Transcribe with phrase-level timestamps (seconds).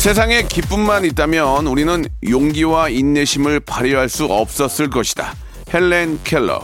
[0.00, 5.34] 세상에 기쁨만 있다면 우리는 용기와 인내심을 발휘할 수 없었을 것이다
[5.74, 6.62] 헬렌 켈러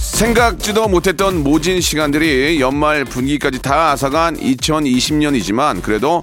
[0.00, 6.20] 생각지도 못했던 모진 시간들이 연말 분위기까지 다 앗아간 2020년이지만 그래도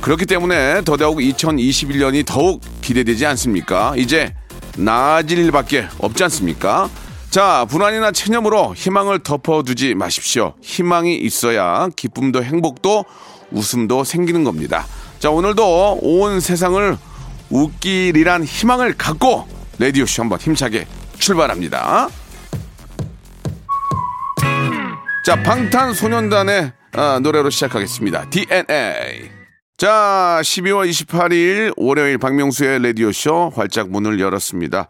[0.00, 3.94] 그렇기 때문에 더더욱 2021년이 더욱 기대되지 않습니까?
[3.96, 4.34] 이제
[4.76, 6.90] 나아질 일밖에 없지 않습니까?
[7.36, 10.54] 자, 불안이나 체념으로 희망을 덮어두지 마십시오.
[10.62, 13.04] 희망이 있어야 기쁨도 행복도
[13.50, 14.86] 웃음도 생기는 겁니다.
[15.18, 16.96] 자, 오늘도 온 세상을
[17.50, 19.46] 웃기리란 희망을 갖고
[19.78, 20.86] 레디오쇼 한번 힘차게
[21.18, 22.08] 출발합니다.
[25.26, 28.30] 자, 방탄소년단의 아, 노래로 시작하겠습니다.
[28.30, 29.30] DNA.
[29.76, 34.88] 자, 12월 28일 월요일 박명수의 라디오쇼 활짝 문을 열었습니다.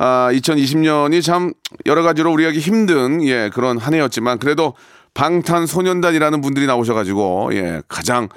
[0.00, 1.52] 아, 2020년이 참
[1.84, 4.74] 여러 가지로 우리에게 힘든 예, 그런 한 해였지만 그래도
[5.14, 8.28] 방탄소년단이라는 분들이 나오셔가지고 예, 가장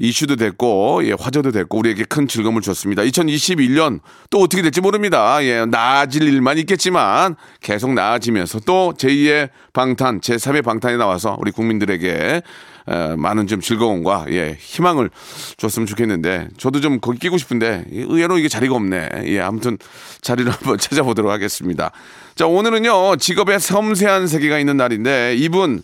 [0.00, 3.02] 이슈도 됐고 예, 화제도 됐고 우리에게 큰 즐거움을 줬습니다.
[3.02, 5.44] 2021년 또 어떻게 될지 모릅니다.
[5.44, 12.42] 예, 나아질 일만 있겠지만 계속 나아지면서 또 제2의 방탄, 제3의 방탄이 나와서 우리 국민들에게
[12.88, 15.10] 에, 많은 좀 즐거움과 예, 희망을
[15.58, 19.08] 줬으면 좋겠는데 저도 좀 거기 끼고 싶은데 의외로 이게 자리가 없네.
[19.26, 19.76] 예, 아무튼
[20.22, 21.90] 자리를 한번 찾아보도록 하겠습니다.
[22.36, 25.82] 자, 오늘은요 직업의 섬세한 세계가 있는 날인데 이분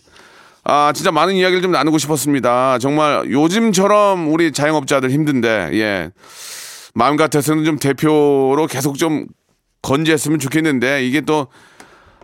[0.69, 2.77] 아, 진짜 많은 이야기를 좀 나누고 싶었습니다.
[2.79, 6.11] 정말 요즘처럼 우리 자영업자들 힘든데, 예.
[6.93, 9.27] 마음 같아서는 좀 대표로 계속 좀
[9.81, 11.47] 건재했으면 좋겠는데, 이게 또,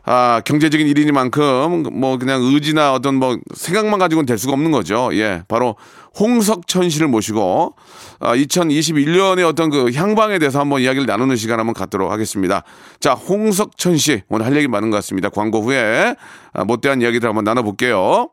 [0.06, 5.10] 아, 경제적인 일이니만큼 뭐 그냥 의지나 어떤 뭐 생각만 가지고는 될 수가 없는 거죠.
[5.14, 5.44] 예.
[5.48, 5.78] 바로
[6.20, 7.76] 홍석천 씨를 모시고
[8.20, 12.64] 아, 2021년의 어떤 그 향방에 대해서 한번 이야기를 나누는 시간 한번 갖도록 하겠습니다.
[13.00, 15.30] 자, 홍석천 씨 오늘 할 얘기 많은 것 같습니다.
[15.30, 16.16] 광고 후에
[16.52, 18.33] 아, 못대한 이야기들 한번 나눠볼게요.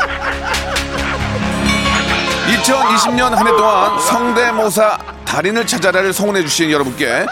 [2.71, 7.25] 2020년 한 해 동안 성대모사 달인을 찾아라를 성원해 주신 여러분께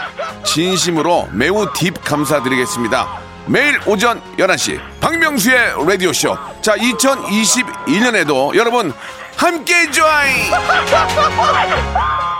[0.44, 3.08] 진심으로 매우 딥 감사드리겠습니다.
[3.46, 6.36] 매일 오전 11시 박명수의 라디오쇼.
[6.60, 8.92] 자, 2021년에도 여러분
[9.36, 10.50] 함께 join!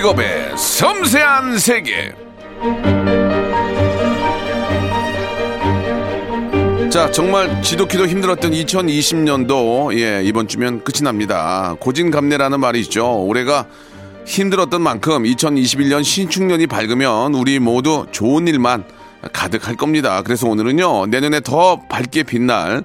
[0.00, 2.14] 직업의 섬세한 세계.
[6.90, 11.76] 자, 정말 지독히도 힘들었던 2020년도, 예, 이번 주면 끝이 납니다.
[11.80, 13.24] 고진감래라는 말이 있죠.
[13.24, 13.66] 올해가
[14.24, 18.84] 힘들었던 만큼 2021년 신축년이 밝으면 우리 모두 좋은 일만
[19.32, 20.22] 가득할 겁니다.
[20.22, 22.84] 그래서 오늘은요, 내년에 더 밝게 빛날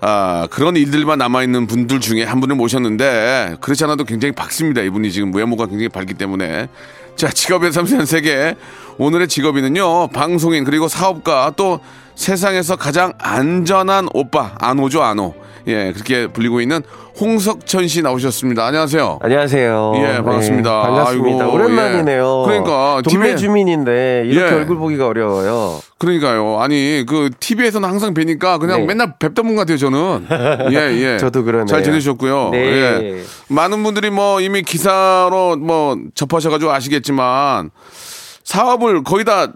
[0.00, 4.82] 아, 그런 일들만 남아있는 분들 중에 한 분을 모셨는데, 그렇지 않아도 굉장히 밝습니다.
[4.82, 6.68] 이분이 지금 외모가 굉장히 밝기 때문에.
[7.16, 8.56] 자, 직업의 섬세한 세계.
[8.98, 11.80] 오늘의 직업인은요, 방송인, 그리고 사업가, 또
[12.16, 15.34] 세상에서 가장 안전한 오빠 안오죠 안오.
[15.68, 16.80] 예, 그렇게 불리고 있는
[17.20, 18.64] 홍석천 씨 나오셨습니다.
[18.66, 19.18] 안녕하세요.
[19.20, 19.92] 안녕하세요.
[19.96, 20.70] 예, 반갑습니다.
[20.70, 21.44] 네, 반갑습니다.
[21.44, 22.42] 아이고, 오랜만이네요.
[22.42, 22.48] 예.
[22.48, 24.58] 그러니까 동네 팀에- 주민인데 이렇게 예.
[24.60, 25.80] 얼굴 보기가 어려워요.
[25.98, 26.60] 그러니까요.
[26.60, 28.86] 아니 그 TV에서는 항상 뵈니까 그냥 네.
[28.86, 29.76] 맨날 뵙던 분 같아요.
[29.76, 30.26] 저는.
[30.72, 30.76] 예,
[31.14, 31.18] 예.
[31.18, 31.66] 저도 그러네요.
[31.66, 32.50] 잘 지내셨고요.
[32.52, 32.58] 네.
[32.58, 33.22] 예.
[33.48, 37.70] 많은 분들이 뭐 이미 기사로 뭐 접하셔가지고 아시겠지만
[38.44, 39.48] 사업을 거의 다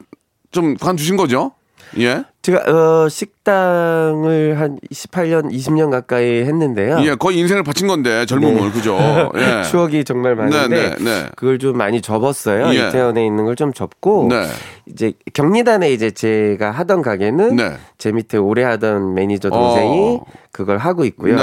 [0.53, 1.53] 좀 관두신 거죠?
[2.01, 2.25] 예.
[2.43, 7.01] 제가 어, 식 당을 한 18년, 20년 가까이 했는데요.
[7.03, 8.71] 예, 거의 인생을 바친 건데 젊음을 네.
[8.71, 8.97] 그죠?
[9.37, 9.63] 예.
[9.65, 11.27] 추억이 정말 많은데 네, 네, 네.
[11.37, 12.69] 그걸 좀 많이 접었어요.
[12.75, 12.89] 예.
[12.89, 14.47] 이태원에 있는 걸 좀 접고 네.
[14.87, 17.73] 이제 경리단에 이제 제가 하던 가게는 네.
[17.99, 20.25] 제 밑에 오래 하던 매니저 동생이 어.
[20.53, 21.37] 그걸 하고 있고요.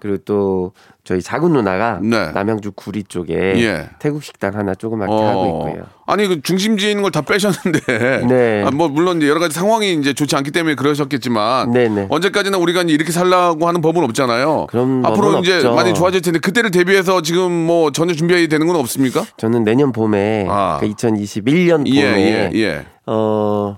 [0.00, 0.72] 그리고 또
[1.04, 2.32] 저희 작은 누나가 네.
[2.32, 3.88] 남양주 구리 쪽에 예.
[4.00, 5.26] 태국 식당 하나 조그맣게 어.
[5.28, 5.84] 하고 있고요.
[6.06, 8.26] 아니 그 중심지에 있는 걸 다 빼셨는데.
[8.26, 8.64] 네.
[8.66, 11.33] 아, 뭐 물론 이제 여러 가지 상황이 이제 좋지 않기 때문에 그러셨겠지만.
[11.72, 12.06] 네네.
[12.10, 14.66] 언제까지나 우리가 이렇게 살라고 하는 법은 없잖아요.
[14.68, 15.74] 그런 앞으로 이제 없죠.
[15.74, 19.24] 많이 좋아질 텐데 그때를 대비해서 지금 뭐 전혀 준비해야 되는 건 없습니까?
[19.36, 20.78] 저는 내년 봄에 아.
[20.80, 22.86] 그러니까 2021년 예, 봄에 예, 예.
[23.06, 23.76] 어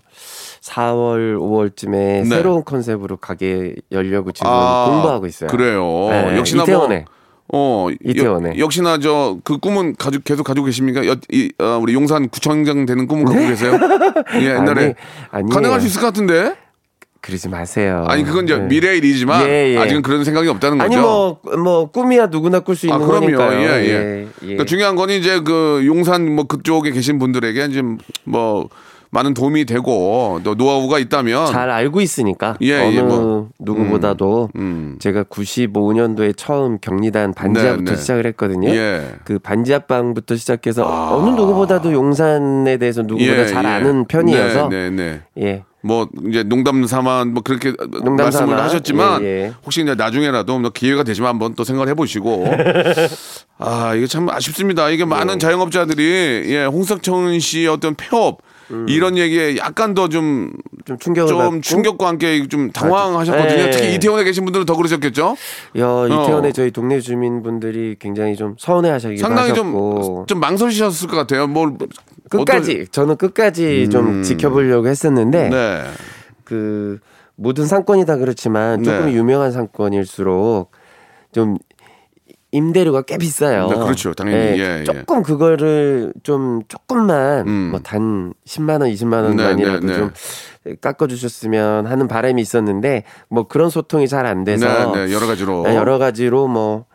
[0.62, 2.24] 4월 5월쯤에 네.
[2.24, 5.48] 새로운 컨셉으로 가게 열려고 지금 아, 공부하고 있어요.
[5.48, 5.82] 그래요.
[6.10, 7.04] 네, 역시나 이태원에.
[7.08, 7.16] 뭐
[7.48, 8.50] 어, 이태원에.
[8.50, 11.06] 역, 역시나 저 그 꿈은 가지고 계속 가지고 계십니까?
[11.06, 13.78] 여, 이, 어, 우리 용산 구청장 되는 꿈을 갖고 계세요?
[14.40, 14.94] 예, 옛날에 네?
[15.30, 15.50] 아니.
[15.50, 16.54] 가능할 수 있을 것 같은데.
[17.20, 18.04] 그러지 마세요.
[18.08, 18.66] 아니 그건 이제 네.
[18.66, 19.78] 미래의 일이지만 예, 예.
[19.78, 20.92] 아직은 그런 생각이 없다는 거죠.
[21.44, 23.26] 아니 뭐뭐 꿈이야 누구나 꿀 수 있는 아, 그럼요.
[23.26, 23.60] 거니까요.
[23.60, 24.26] 예, 예.
[24.40, 27.82] 그러니까 중요한 건 이제 그 용산 뭐 그쪽에 계신 분들에게 이제
[28.24, 28.68] 뭐
[29.10, 33.48] 많은 도움이 되고 또 노하우가 있다면 잘 알고 있으니까 예, 어느 예, 뭐.
[33.58, 34.96] 누구보다도 음.
[34.98, 37.96] 제가 95년도에 처음 경리단 반지하부터 네, 네.
[37.96, 38.68] 시작을 했거든요.
[38.70, 39.14] 예.
[39.24, 43.68] 그 반지하방부터 시작해서 어느 누구보다도 용산에 대해서 누구보다 예, 잘 예.
[43.68, 45.42] 아는 편이어서 네, 네, 네.
[45.42, 45.62] 예.
[45.82, 48.64] 뭐 이제 농담 삼아 뭐 그렇게 농담 말씀을 삼아.
[48.64, 49.52] 하셨지만 예, 예.
[49.64, 52.44] 혹시 이제 나중에라도 뭐 기회가 되시면 한번 또 생각을 해보시고
[53.58, 54.90] 아 이게 참 아쉽습니다.
[54.90, 55.08] 이게 네.
[55.08, 58.38] 많은 자영업자들이 예 홍석천 씨의 어떤 폐업
[58.88, 63.60] 이런 얘기에 약간 더 좀좀좀 충격을 받고 충격과 함께 좀 당황하셨거든요.
[63.62, 63.70] 예.
[63.70, 65.36] 특히 이태원에 계신 분들은 더 그러셨겠죠.
[65.78, 66.52] 야, 이태원에 어.
[66.52, 71.46] 저희 동네 주민분들이 굉장히 좀 서운해하시기도 상당히 하셨고 좀좀 망설이셨을 것 같아요.
[71.46, 71.74] 뭘
[72.28, 73.90] 끝까지 저는 끝까지 음.
[73.90, 75.82] 좀 지켜보려고 했었는데 어떤- 네.
[76.44, 76.98] 그
[77.36, 79.12] 모든 상권이 다 그렇지만 조금 네.
[79.12, 80.70] 유명한 상권일수록
[81.32, 81.58] 좀
[82.56, 83.68] 임대료가 꽤 비싸요.
[83.68, 84.14] 네, 그렇죠.
[84.14, 84.58] 당연히.
[84.60, 84.84] 예, 예.
[84.84, 87.68] 조금 그거를 좀 조금만 음.
[87.70, 89.98] 뭐단 10만 원, 20만 네, 원만이라도 네, 네.
[89.98, 90.10] 좀
[90.80, 95.62] 깎아 주셨으면 하는 바람이 있었는데 뭐 그런 소통이 잘 안 돼서 네, 네, 여러 가지로.
[95.64, 96.86] 네, 여러 가지로 뭐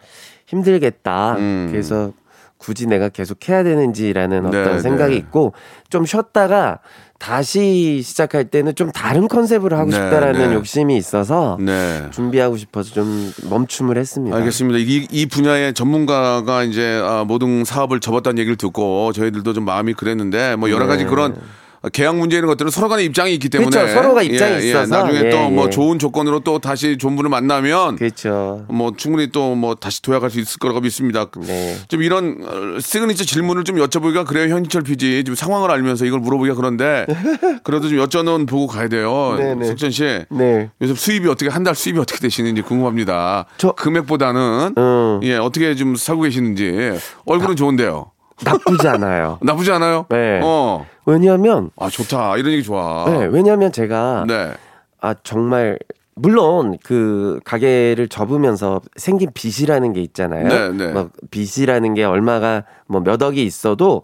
[0.48, 1.36] 힘들겠다.
[1.38, 1.68] 음.
[1.72, 2.12] 그래서
[2.58, 5.18] 굳이 내가 계속 해야 되는지라는 네, 어떤 생각이 네.
[5.18, 5.54] 있고
[5.90, 6.80] 좀 쉬었다가
[7.22, 10.56] 다시 시작할 때는 좀 다른 컨셉으로 하고 네, 싶다라는 네.
[10.56, 12.08] 욕심이 있어서 네.
[12.10, 14.36] 준비하고 싶어서 좀 멈춤을 했습니다.
[14.38, 14.80] 알겠습니다.
[14.80, 20.56] 이, 이 분야의 전문가가 이제 아, 모든 사업을 접었다는 얘기를 듣고 저희들도 좀 마음이 그랬는데
[20.56, 21.10] 뭐 여러 가지 네.
[21.12, 21.36] 그런
[21.90, 23.94] 계약 문제 이런 것들은 서로 간의 입장이 있기 때문에 그렇죠.
[23.94, 25.04] 서로가 입장이 있어서.
[25.04, 25.70] 나중에 예, 또뭐 예.
[25.72, 28.66] 좋은 조건으로 또 다시 좋은 분을 만나면 그렇죠.
[28.70, 31.26] 뭐 충분히 또 뭐 다시 도약할 수 있을 거라고 믿습니다.
[31.42, 31.76] 네.
[31.88, 36.56] 좀 이런 어, 시그니처 질문을 좀 여쭤보기가 그래요 현철 PD 좀 상황을 알면서 이걸 물어보기가
[36.56, 37.06] 그런데
[37.64, 39.36] 그래도 좀 여쭤는 보고 가야 돼요.
[39.38, 39.66] 네네.
[39.66, 40.70] 석천 씨 네.
[40.82, 43.46] 요즘 수입이 어떻게 한 달 수입이 어떻게 되시는지 궁금합니다.
[43.58, 45.20] 저- 금액보다는 음.
[45.24, 46.94] 예 어떻게 좀 살고 계시는지
[47.26, 48.12] 얼굴은 좋은데요.
[48.44, 49.38] 나쁘지 않아요.
[49.44, 50.06] 나쁘지 않아요?
[50.10, 50.40] 네.
[50.44, 50.86] 어.
[51.06, 53.06] 왜냐하면 아 좋다 이런 얘기 좋아.
[53.10, 54.54] 네, 왜냐하면 제가 네.
[55.00, 55.80] 아 정말
[56.14, 60.48] 물론 그 가게를 접으면서 생긴 빚이라는 게 있잖아요.
[60.48, 60.92] 네, 네.
[60.92, 64.04] 뭐 빚이라는 게 얼마가 뭐 몇 억이 있어도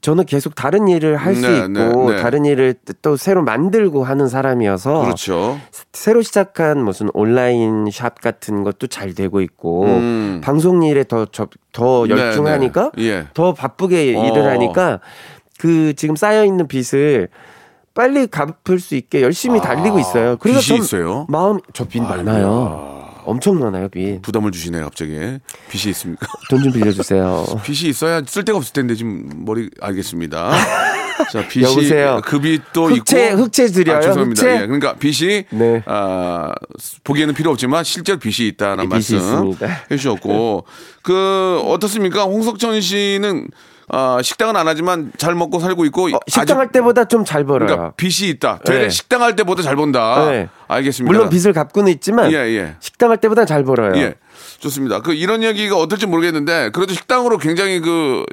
[0.00, 2.22] 저는 계속 다른 일을 할수 네, 있고 네, 네.
[2.22, 5.58] 다른 일을 또 새로 만들고 하는 사람이어서 그렇죠.
[5.92, 10.40] 새로 시작한 무슨 온라인 샵 같은 것도 잘 되고 있고 음.
[10.42, 13.02] 방송 일에 더더 네, 열중하니까 네.
[13.04, 13.26] 예.
[13.34, 14.26] 더 바쁘게 어.
[14.26, 15.00] 일을 하니까
[15.58, 17.28] 그 지금 쌓여 있는 빚을
[17.92, 20.36] 빨리 갚을 수 있게 열심히 달리고 있어요.
[20.38, 21.26] 그래서 아, 빚이 전 있어요?
[21.28, 22.97] 마음 저 빚 많아요.
[23.28, 24.20] 엄청 많아요 빚.
[24.22, 25.12] 부담을 주시네요 갑자기.
[25.70, 26.26] 빚이 있습니까?
[26.50, 27.44] 돈 좀 빌려주세요.
[27.64, 30.52] 빚이 있어야 쓸 데가 없을 텐데 지금 머리 알겠습니다.
[31.32, 32.20] 자 빚이 여보세요?
[32.24, 34.42] 그 빚도 흑채, 있고 흑채 드려요, 아, 죄송합니다.
[34.42, 34.54] 흑채?
[34.62, 35.82] 예, 그러니까 빚이 네.
[35.86, 36.52] 아,
[37.04, 39.64] 보기에는 필요 없지만 실제로 빚이 있다는 네, 말씀 빚이.
[39.90, 40.64] 해주셨고
[41.02, 42.22] 그 어떻습니까?
[42.24, 43.48] 홍석천 씨는
[43.90, 47.66] 아, 식당은 안 하지만 잘 먹고 살고 있고 어, 식당 할 때보다 좀 잘 벌어요.
[47.66, 48.60] 그러니까 빚이 있다.
[48.64, 48.88] 네.
[48.90, 50.30] 식당 할 때보다 잘 번다.
[50.30, 50.48] 네.
[50.68, 51.12] 알겠습니다.
[51.12, 52.76] 물론 빚을 갚고는 있지만 예, 예.
[52.80, 53.96] 식당 할 때보다 잘 벌어요.
[53.96, 54.14] 예.
[54.60, 55.00] 좋습니다.
[55.00, 58.24] 그 이런 얘기가 어떨지 모르겠는데 그래도 식당으로 굉장히 그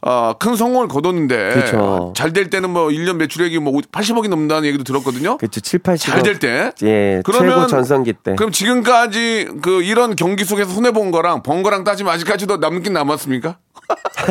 [0.00, 2.12] 어, 큰 성공을 거뒀는데 그쵸.
[2.16, 5.38] 잘될 때는 뭐 1년 매출액이 뭐 80억이 넘는다는 얘기도 들었거든요.
[5.38, 5.60] 그렇죠.
[5.60, 5.98] 7, 80억.
[5.98, 6.72] 잘 될 때.
[6.84, 8.34] 예, 최고 전성기 때.
[8.36, 13.56] 그럼 지금까지 그 이런 경기 속에서 손해 본 거랑 번 거랑 따지면 아직까지도 남긴 남았습니까?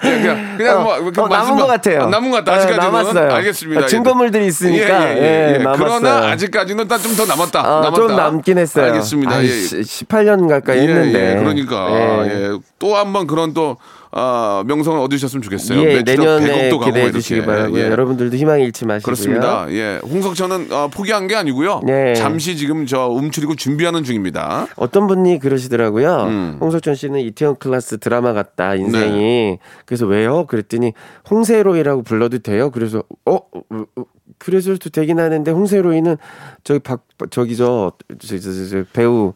[0.00, 2.00] 그냥, 그냥 뭐 어, 이렇게 어, 남은 말씀만- 것 같아요.
[2.02, 2.52] 어, 남은 것 같다.
[2.52, 3.32] 네, 아직까지는 남았어요.
[3.34, 3.82] 알겠습니다.
[3.82, 5.84] 아, 증거물들이 있으니까, 예, 남았어요.
[6.00, 7.60] 그러나 아직까지는 좀 더 남았다.
[7.60, 7.94] 어, 남았다.
[7.94, 8.86] 좀 남긴 했어요.
[8.86, 9.32] 알겠습니다.
[9.32, 9.50] 아이, 예.
[9.50, 11.32] 18년 가까이 예, 했는데.
[11.32, 11.88] 예, 그러니까
[12.26, 12.30] 예.
[12.52, 12.58] 예.
[12.78, 13.76] 또한 번 그런 또
[14.14, 15.80] 아, 명성을 얻으셨으면 좋겠어요.
[15.84, 17.10] 예, 내년에 100억도 가고 기대해.
[17.10, 17.82] 주시기 바라고요.
[17.82, 17.88] 예.
[17.88, 19.04] 여러분들도 희망 잃지 마시고요.
[19.04, 19.66] 그렇습니다.
[19.70, 21.80] 예, 홍석천은 어, 포기한 게 아니고요.
[21.84, 22.14] 네.
[22.14, 24.66] 잠시 지금 저 움츠리고 준비하는 중입니다.
[24.76, 26.24] 어떤 분이 그러시더라고요.
[26.24, 26.58] 음.
[26.60, 29.16] 홍석천 씨는 이태원 클라스 드라마 같다 인생이.
[29.18, 29.58] 네.
[29.86, 30.44] 그래서 왜요?
[30.44, 30.92] 그랬더니
[31.30, 32.70] 홍세로이라고 불러도 돼요.
[32.70, 33.60] 그래서 어, 어,
[33.96, 34.04] 어,
[34.36, 36.18] 그래서도 되긴 하는데 홍세로이는
[36.64, 39.32] 저기 박 저기 저, 저, 저, 저, 저 배우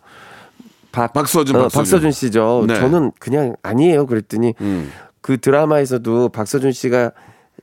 [0.93, 1.81] 박 박서준, 어, 박서준.
[1.81, 2.65] 박서준 씨죠.
[2.67, 2.77] 네.
[2.77, 4.07] 저는 그냥 아니에요.
[4.07, 4.91] 그랬더니 음.
[5.21, 7.13] 그 드라마에서도 박서준 씨가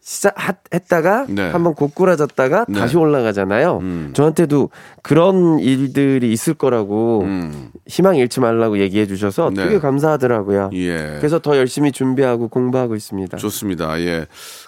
[0.06, 0.36] 시작
[0.74, 1.50] 했다가 네.
[1.50, 2.78] 한번 고꾸라졌다가 네.
[2.78, 3.78] 다시 올라가잖아요.
[3.78, 4.12] 음.
[4.14, 4.70] 저한테도
[5.02, 7.70] 그런 일들이 있을 거라고 음.
[7.88, 9.64] 희망 잃지 말라고 얘기해 주셔서 네.
[9.64, 10.72] 되게 감사하더라고요.
[10.74, 11.16] 예.
[11.20, 13.38] 그래서 더 열심히 준비하고 공부하고 있습니다.
[13.38, 13.98] 좋습니다.
[14.02, 14.26] 예.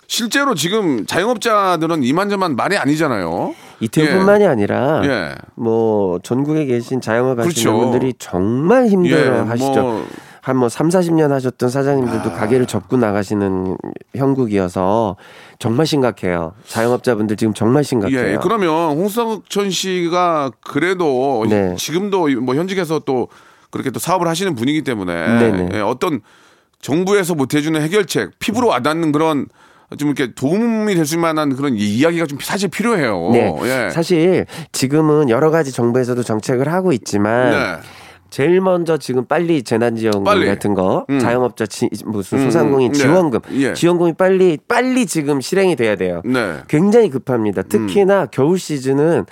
[0.08, 3.54] 실제로 지금 자영업자들은 이만저만 말이 아니잖아요.
[3.80, 5.36] 이태원뿐만이 아니라 예.
[5.56, 7.78] 뭐 전국에 계신 자영업 하시는 그렇죠.
[7.78, 9.82] 분들이 정말 힘들어 예, 하시죠.
[9.82, 10.06] 뭐-
[10.42, 12.34] 한뭐 3, 40년 하셨던 사장님들도 아.
[12.34, 13.78] 가게를 접고 나가시는
[14.16, 15.16] 형국이어서
[15.58, 16.54] 정말 심각해요.
[16.68, 18.34] 자영업자분들 지금 정말 심각해요.
[18.34, 18.38] 예.
[18.40, 21.74] 그러면 홍석천 씨가 그래도 네.
[21.78, 23.28] 지금도 뭐 현직에서 또
[23.72, 25.70] 그렇게 또 사업을 하시는 분이기 때문에.
[25.74, 26.22] 예, 어떤
[26.80, 29.48] 정부에서 못 해주는 해결책, 피부로 와닿는 그런
[29.98, 33.30] 좀 이렇게 도움이 될 수 만한 그런 이- 이야기가 좀 사실 필요해요.
[33.32, 33.54] 네.
[33.66, 33.90] 예.
[33.92, 37.88] 사실 지금은 여러 가지 정부에서도 정책을 하고 있지만 네.
[38.32, 40.48] 제일 먼저 지금 빨리 재난지원금 빨리.
[40.48, 41.20] 같은 거 음.
[41.20, 42.98] 자영업자 지, 무슨 음, 소상공인 네.
[43.00, 43.74] 지원금 예.
[43.74, 46.22] 지원금이 빨리 빨리 지금 실행이 돼야 돼요.
[46.26, 46.58] 네.
[46.68, 47.62] 굉장히 급합니다.
[47.62, 47.70] 음.
[47.70, 49.26] 특히나 겨울 시즌은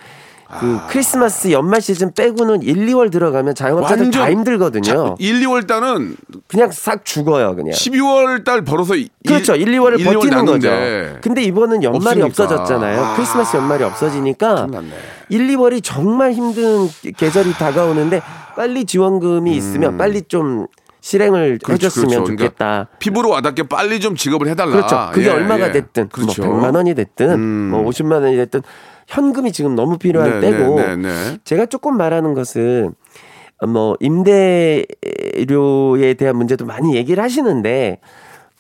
[0.60, 0.88] 그 아.
[0.90, 5.16] 크리스마스 연말 시즌 빼고는 1, 2월 들어가면 자영업자들 다 힘들거든요.
[5.20, 6.16] 1, 2월 달은
[6.48, 7.74] 그냥 싹 죽어요, 그냥.
[7.74, 9.56] 12월 달 벌어서 이- 그렇죠.
[9.56, 10.70] 1, 2월을 1, 2월 버티는 거죠.
[10.70, 12.26] 났는데 근데 이번은 연말이 없으니까.
[12.26, 13.02] 없어졌잖아요.
[13.02, 13.16] 아.
[13.16, 14.90] 크리스마스 연말이 없어지니까 큰일 났네.
[15.30, 18.22] 1, 2월이 정말 힘든 계절이 다가오는데
[18.56, 20.68] 빨리 지원금이 있으면 빨리 좀
[21.02, 21.58] 실행을 음.
[21.66, 22.26] 그렇죠, 해줬으면 그렇죠.
[22.32, 22.56] 좋겠다.
[22.58, 24.72] 그러니까 피부로 와닿게 빨리 좀 직업을 해달라.
[24.72, 25.10] 그렇죠.
[25.14, 25.72] 그게 예, 얼마가 예.
[25.74, 26.44] 됐든 그렇죠.
[26.46, 27.40] 뭐 100만 원이 됐든 음.
[27.72, 28.62] 뭐 50만 원이 됐든
[29.14, 31.38] 현금이 지금 너무 필요할 네, 때고 네, 네, 네.
[31.44, 32.96] 제가 조금 말하는 것은
[33.68, 34.88] 뭐 임대료에
[36.16, 38.00] 대한 문제도 많이 얘기를 하시는데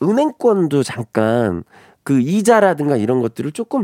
[0.01, 1.63] 은행권도 잠깐
[2.03, 3.83] 그 이자라든가 이런 것들을 조금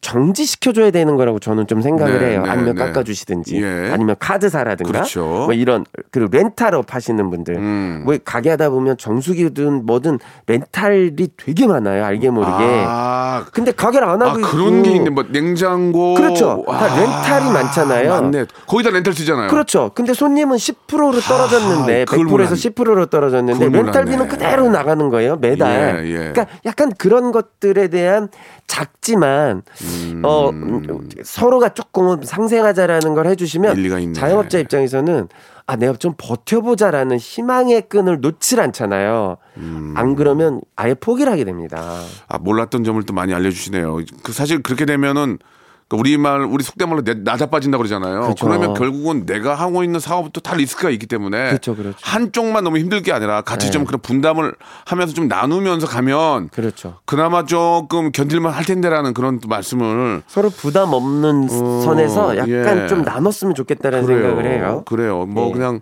[0.00, 2.42] 정지시켜줘야 되는 거라고 저는 좀 생각을 네, 해요.
[2.44, 2.84] 네, 아니면 네.
[2.84, 3.90] 깎아주시든지, 예.
[3.92, 5.24] 아니면 카드사라든가, 그렇죠.
[5.26, 8.02] 뭐 이런 그 렌탈업 하시는 분들, 음.
[8.04, 12.04] 뭐 가게 하다 보면 정수기든 뭐든 렌탈이 되게 많아요.
[12.04, 12.52] 알게 모르게.
[12.86, 14.82] 아, 근데 가게를 안아 하고 그런 있고.
[14.84, 15.10] 게 있네.
[15.10, 16.14] 뭐 냉장고.
[16.14, 16.64] 그렇죠.
[16.68, 18.10] 다 아, 렌탈이 많잖아요.
[18.10, 18.44] 맞네.
[18.66, 19.48] 거기다 렌탈 쓰잖아요.
[19.48, 19.90] 그렇죠.
[19.94, 22.54] 근데 손님은 10%로 떨어졌는데 아, 그걸 100%에서 몰랐네.
[22.54, 24.28] 10%로 떨어졌는데 렌탈비는.
[24.28, 26.04] 그대로 나가는 거예요 매달.
[26.06, 26.16] 예, 예.
[26.32, 28.28] 그러니까 약간 그런 것들에 대한
[28.68, 30.22] 작지만 음.
[30.24, 33.74] 어 음, 서로가 조금 상생하자라는 걸 해주시면.
[34.14, 35.28] 자영업자 입장에서는
[35.66, 39.38] 아 내가 좀 버텨보자라는 희망의 끈을 놓질 않잖아요.
[39.56, 39.94] 음.
[39.96, 42.02] 안 그러면 아예 포기를 하게 됩니다.
[42.28, 43.98] 아 몰랐던 점을 또 많이 알려주시네요.
[44.22, 45.57] 그 사실 그렇게 되면은 그
[45.90, 48.20] 우리 말 우리 속대말로 내- 나자빠진다 그러잖아요.
[48.20, 48.46] 그렇죠.
[48.46, 51.96] 그러면 결국은 내가 하고 있는 사업도 다 리스크가 있기 때문에 그렇죠, 그렇죠.
[52.02, 53.72] 한쪽만 너무 힘들 게 아니라 같이 네.
[53.72, 54.54] 좀 그런 분담을
[54.84, 56.98] 하면서 좀 나누면서 가면 그렇죠.
[57.06, 62.86] 그나마 조금 견딜만 할 텐데라는 그런 또 말씀을 서로 부담 없는 어, 선에서 약간 예.
[62.86, 64.82] 좀 나눴으면 좋겠다는 생각을 해요.
[64.86, 65.24] 그래요.
[65.24, 65.52] 뭐 네.
[65.54, 65.80] 그냥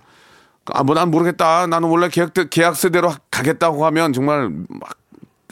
[0.73, 1.67] 아 뭐 난 모르겠다.
[1.67, 4.91] 나는 원래 계약 계약서대로 가겠다고 하면 정말 막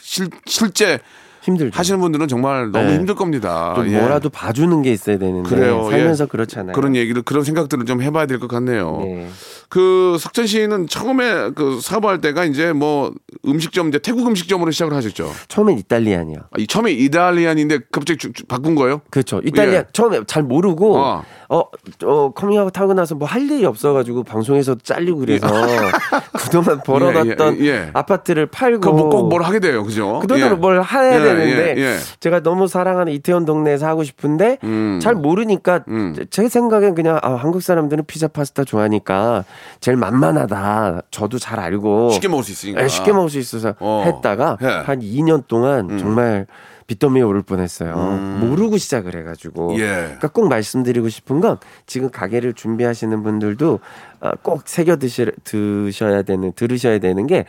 [0.01, 0.99] 실, 실제
[1.45, 1.77] 힘들죠.
[1.77, 2.95] 하시는 분들은 정말 너무 네.
[2.95, 3.73] 힘들 겁니다.
[3.75, 3.97] 또 예.
[3.99, 5.87] 뭐라도 봐주는 게 있어야 되는데 그래요.
[5.89, 6.27] 살면서 예.
[6.27, 6.73] 그렇잖아요.
[6.73, 8.99] 그런 얘기를 그런 생각들을 좀 해봐야 될 것 같네요.
[9.03, 9.27] 네.
[9.69, 13.13] 그 석천 씨는 처음에 그 사업할 때가 이제 뭐
[13.45, 15.31] 음식점 이제 태국 음식점으로 시작을 하셨죠.
[15.47, 16.37] 처음엔 Italian이요.
[16.51, 19.01] 아, 이 처음에 Italian인데 갑자기 주- 주- 바꾼 거예요?
[19.09, 19.41] 그렇죠.
[19.45, 19.85] Italian 예.
[19.93, 21.23] 처음에 잘 모르고 어.
[21.49, 21.63] 어,
[22.03, 25.45] 어 커밍아웃 하고 나서 뭐 할 일이 없어가지고 방송에서 잘리고 그래서
[26.39, 27.89] 그동안 벌어놨던 예, 예.
[27.91, 30.19] 아파트를 팔고 그꼭뭘 하게 돼요, 그죠?
[30.21, 30.53] 그 돈으로 예.
[30.53, 31.97] 뭘 해야 예, 되는데 예, 예.
[32.21, 34.99] 제가 너무 사랑하는 이태원 동네에서 하고 싶은데 음.
[35.01, 36.15] 잘 모르니까 음.
[36.29, 39.43] 제 생각엔 그냥 아, 한국 사람들은 피자 파스타 좋아하니까
[39.81, 41.01] 제일 만만하다.
[41.11, 42.83] 저도 잘 알고 쉽게 먹을 수 있으니까.
[42.83, 44.03] 예, 쉽게 먹을 수 있어서 어.
[44.05, 44.67] 했다가 예.
[44.67, 46.47] 한 2년 동안 정말
[46.87, 47.95] 빚더미에 오를 뻔했어요.
[48.39, 49.73] 모르고 시작을 해가지고.
[49.79, 49.87] 예.
[49.87, 53.79] 그러니까 꼭 말씀드리고 싶은 건 지금 가게를 준비하시는 분들도
[54.21, 57.45] 어, 꼭 새겨 드시, 드셔야 되는 들으셔야 되는 게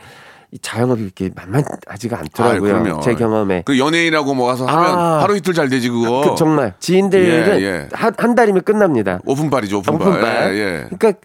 [0.49, 2.81] 이 자영업이 이렇게 만만하지가 않더라고요.
[2.81, 3.01] 그럼요.
[3.01, 3.63] 제 경험에.
[3.65, 5.21] 그 연예인이라고 뭐 와서 하면 아.
[5.21, 6.21] 하루 이틀 잘 되지 그거.
[6.21, 7.89] 그 정말 지인들은 예, 예.
[7.91, 9.19] 한, 한 달이면 끝납니다.
[9.25, 10.07] 오픈빨이죠 오픈빨.
[10.07, 10.55] 오픈발.
[10.55, 10.87] 예, 예.
[10.97, 11.19] 그러니까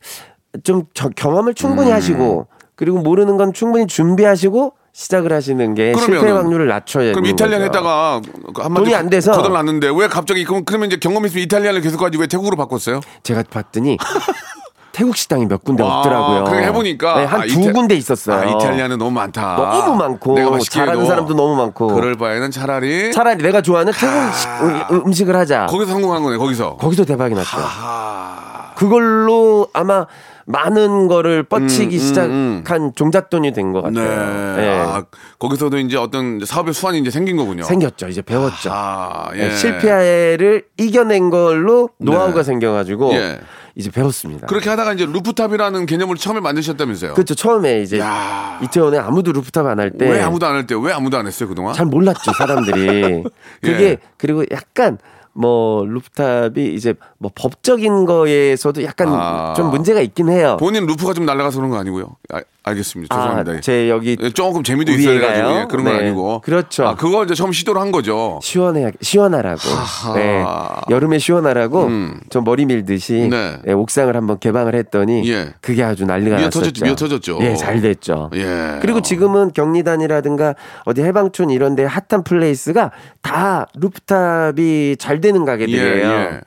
[0.65, 1.95] 좀 저- 경험을 충분히 음.
[1.95, 7.63] 하시고 그리고 모르는 건 충분히 준비하시고 시작을 하시는 게 실패 그러면은 확률을 낮춰야 그럼 이탈리안.
[7.63, 8.21] 했다가
[8.57, 9.33] 한마디 돈이 안 돼서.
[9.33, 13.01] 거덜났는데 왜 갑자기 그럼 그러면 이제 경험 있으면 이탈리안을 계속 가지 왜 태국으로 바꿨어요?
[13.23, 13.97] 제가 봤더니
[14.93, 16.45] 태국 식당이 몇 군데 와, 없더라고요.
[16.45, 18.37] 그렇게 해보니까 네, 한 아, 이탈- 군데 있었어요.
[18.37, 19.57] 아, 이탈리안은 너무 많다.
[19.57, 21.87] 너무 많고 내가 잘하는 사람도 너무 많고.
[21.95, 25.67] 그럴 바에는 차라리 차라리 내가 좋아하는 태국 식- 음- 음식을 하자.
[25.71, 26.77] 거기서 성공한 거네 거기서.
[26.77, 27.49] 거기서 대박이 났죠.
[27.55, 30.07] 아, 그걸로 아마
[30.47, 34.01] 많은 거를 뻗치기 음, 음, 시작한 종잣돈이 된것 네.
[34.05, 34.63] 같아요.
[34.63, 34.69] 예.
[34.81, 35.05] 아,
[35.39, 37.63] 거기서도 이제 어떤 사업의 수완이 이제 생긴 거군요.
[37.65, 38.09] 생겼죠.
[38.09, 38.71] 이제 배웠죠.
[38.73, 39.57] 아, 예, 예.
[39.57, 42.43] 실패를 이겨낸 걸로 노하우가 네.
[42.45, 43.41] 생겨가지고 예.
[43.75, 44.47] 이제 배웠습니다.
[44.49, 47.15] 그렇게 하다가 이제 rooftop이라는 개념을 처음에 만드셨다면서요?
[47.15, 47.35] 그렇죠.
[47.35, 48.59] 처음에 이제 야.
[48.63, 51.49] 이태원에 아무도 루프탑 안 할 때 왜 아무도 안 할 때 왜 아무도 안 했어요
[51.49, 51.73] 그동안?
[51.73, 53.25] 잘 몰랐죠 사람들이.
[53.63, 53.97] 그게 예.
[54.19, 54.99] 그리고 약간
[55.35, 59.55] 뭐 rooftop이 이제 뭐 법적인 거에서도 약간 아.
[59.57, 60.57] 좀 문제가 있긴 해요.
[60.61, 62.17] 본인 roof가 좀 날아가서 그런 거 아니고요.
[62.33, 63.15] 아, 알겠습니다.
[63.15, 63.53] 죄송합니다.
[63.53, 65.19] 아, 제 여기 예, 조금 재미도 있어야?
[65.19, 66.07] 돼가지고 예, 그런 건 네.
[66.07, 66.41] 아니고.
[66.43, 66.87] 그렇죠.
[66.87, 68.39] 아, 그거 이제 처음 시도를 한 거죠.
[68.43, 69.61] 시원해 시원하라고.
[69.69, 70.15] 하하.
[70.15, 70.45] 네.
[70.91, 72.21] 여름에 시원하라고 음.
[72.31, 73.59] 좀 머리 밀듯이 네.
[73.65, 75.55] 네, 옥상을 한번 개방을 했더니 예.
[75.61, 76.61] 그게 아주 난리가 미어 났었죠.
[76.61, 77.39] 터졌죠, 미어 터졌죠.
[77.43, 78.31] 예, 잘 됐죠.
[78.35, 78.79] 예.
[78.81, 80.55] 그리고 지금은 경리단이라든가
[80.85, 82.93] 어디 해방촌 이런 데 hot한 place가
[83.23, 86.09] 다 rooftop이 잘 되는 가게들이에요.
[86.09, 86.41] 예, 예.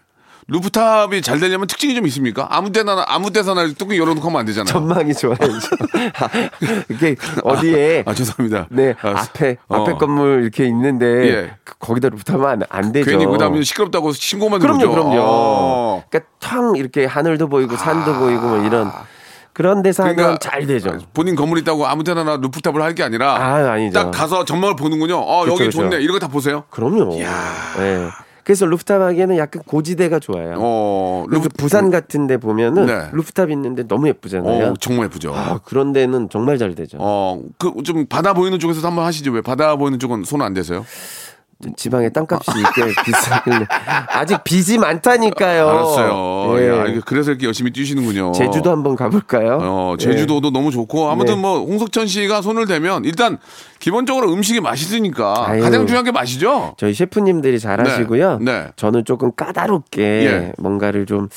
[0.48, 2.48] rooftop이 잘 되려면 특징이 좀 있습니까?
[2.52, 4.72] 아무 데나 아무 데서나 뚜껑 열어놓고 하면 안 되잖아요.
[4.72, 5.48] 전망이 좋아야죠.
[6.90, 8.68] 이게 어디에 아, 죄송합니다.
[8.70, 9.82] 네 아, 앞에 어.
[9.82, 11.52] 앞에 건물 이렇게 있는데 예.
[11.64, 13.10] 그- 거기다 rooftop은 안, 안 되죠.
[13.10, 14.96] 괜히 그다음에 시끄럽다고 신고만 그럼요, 들어오죠.
[15.10, 15.22] 그럼요.
[15.24, 16.04] 어.
[16.10, 18.92] 그러니까 텅 이렇게 하늘도 보이고 산도 보이고 뭐 이런
[19.54, 20.90] 그런 데서 하면 잘 되죠.
[20.90, 23.94] 그러니까 본인 건물 있다고 아무 데나 rooftop을 할 게 아니라 아, 아니죠.
[24.00, 25.18] 딱 가서 전망을 보는군요.
[25.18, 25.82] 어, 그쵸, 여기 그쵸.
[25.82, 26.02] 좋네.
[26.04, 26.66] 이런 거 다 보세요.
[26.70, 27.16] 그럼요.
[27.16, 27.26] 네.
[28.46, 30.54] 그래서 루프탑 하기에는 약간 고지대가 좋아요.
[30.60, 33.10] 어, 그리고 부산 같은 데 보면은 네.
[33.12, 34.68] 루프탑 있는데 너무 예쁘잖아요.
[34.68, 35.34] 어, 정말 예쁘죠.
[35.34, 36.98] 아, 그런 데는 정말 잘 되죠.
[37.02, 39.32] 어, 그 좀 바다 보이는 쪽에서 한번 하시죠.
[39.32, 40.86] 왜 바다 보이는 쪽은 손 안 대세요?
[41.78, 43.66] 지방에 땅값이 꽤 비싸길래
[44.10, 45.68] 아직 빚이 많다니까요.
[45.70, 46.60] 알았어요.
[46.60, 46.70] 예.
[46.70, 48.34] 야, 이게 그래서 이렇게 열심히 뛰시는군요.
[48.34, 49.60] 제주도 한번 가볼까요?
[49.62, 51.42] 어, 제주도도 너무 좋고 아무튼 네.
[51.42, 53.38] 뭐 홍석천 씨가 손을 대면 일단
[53.80, 55.62] 기본적으로 음식이 맛있으니까 아유.
[55.62, 56.76] 가장 중요한 게 맛이죠.
[56.78, 58.40] 저희 셰프님들이 잘하시고요.
[58.42, 58.68] 네, 네.
[58.76, 60.52] 저는 조금 까다롭게 예.
[60.58, 61.30] 뭔가를 좀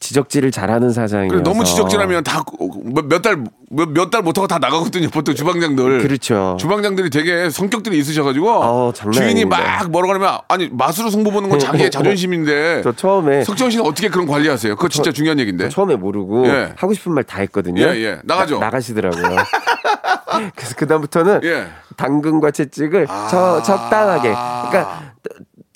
[0.00, 0.90] 지적질을 잘하는
[1.28, 2.42] 그래 너무 지적질하면 다
[2.84, 5.08] 몇 달몇 달 못하고 다 나가거든요.
[5.08, 5.98] 보통 주방장들.
[6.02, 6.56] 그렇죠.
[6.60, 9.58] 주방장들이 되게 성격들이 있으셔가지고 어, 주인이 아닙니다.
[9.80, 14.08] 막 뭐라 그러면 아니 맛으로 승부 보는 건 자기의 자존심인데 저 처음에 석정 씨는 어떻게
[14.08, 14.76] 그런 관리하세요?
[14.76, 15.68] 그거 진짜 중요한 얘기인데.
[15.68, 16.72] 처음에 모르고 예.
[16.76, 17.82] 하고 싶은 말 다 했거든요.
[17.82, 18.18] 예, 예.
[18.22, 18.60] 나가죠.
[18.60, 19.22] 나, 가시더라고요
[20.54, 21.66] 그래서 그 다음부터는 예.
[21.96, 23.28] 당근과 채찍을 아.
[23.30, 24.28] 저, 적당하게.
[24.28, 25.02] 그러니까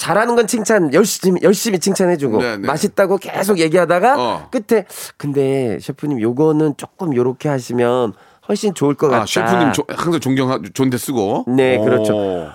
[0.00, 2.66] 잘하는 건 칭찬 열심히 열심히 칭찬해주고 네, 네.
[2.66, 4.48] 맛있다고 계속 얘기하다가 어.
[4.50, 4.86] 끝에
[5.18, 8.14] 근데 셰프님 요거는 조금 요렇게 하시면
[8.48, 9.22] 훨씬 좋을 것 같다.
[9.22, 11.44] 아, 셰프님 조- 항상 존경 존대 쓰고.
[11.48, 11.84] 네, 오.
[11.84, 12.48] 그렇죠.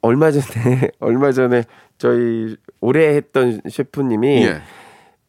[0.00, 1.64] 얼마 전에 얼마 전에
[1.98, 4.62] 저희 오래 했던 셰프님이 예.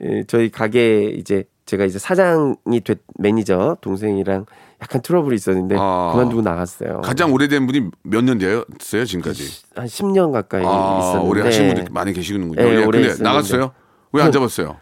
[0.04, 4.46] 예, 저희 가게 이제 제가 이제 사장이 됐 매니저 동생이랑
[4.84, 6.10] 약간 트러블이 있었는데 아.
[6.14, 7.02] 그만두고 나갔어요.
[7.02, 9.64] 가장 오래된 분이 몇 년 되었어요 지금까지?
[9.76, 12.62] 한 10년 가까이 아, 있었는데 오래 하신 분들 많이 계시는군요.
[12.62, 13.24] 네, 예, 오래 근데 있었는데.
[13.24, 13.72] 나갔어요?
[14.12, 14.78] 왜 안 그- 잡았어요?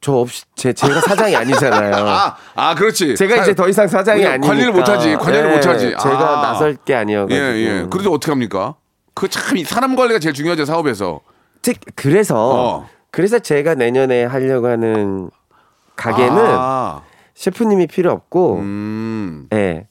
[0.00, 1.94] 저 없이 제 제가 사장이 아니잖아요.
[2.06, 3.16] 아, 아, 그렇지.
[3.16, 5.88] 제가 이제 더 이상 사장이 아니니까 관리를 못하지, 관여를 예, 못하지.
[5.90, 6.42] 제가 아.
[6.52, 7.86] 나설 게 예, 아니어가지고 예.
[7.90, 8.74] 그래도 어떻게 합니까?
[9.14, 11.20] 그참 사람 관리가 제일 중요하죠 사업에서.
[11.62, 12.88] 즉 그래서 어.
[13.10, 15.30] 그래서 제가 내년에 하려고 하는
[15.96, 17.00] 가게는 아,
[17.36, 19.86] 셰프님이 필요 없고 음, 예.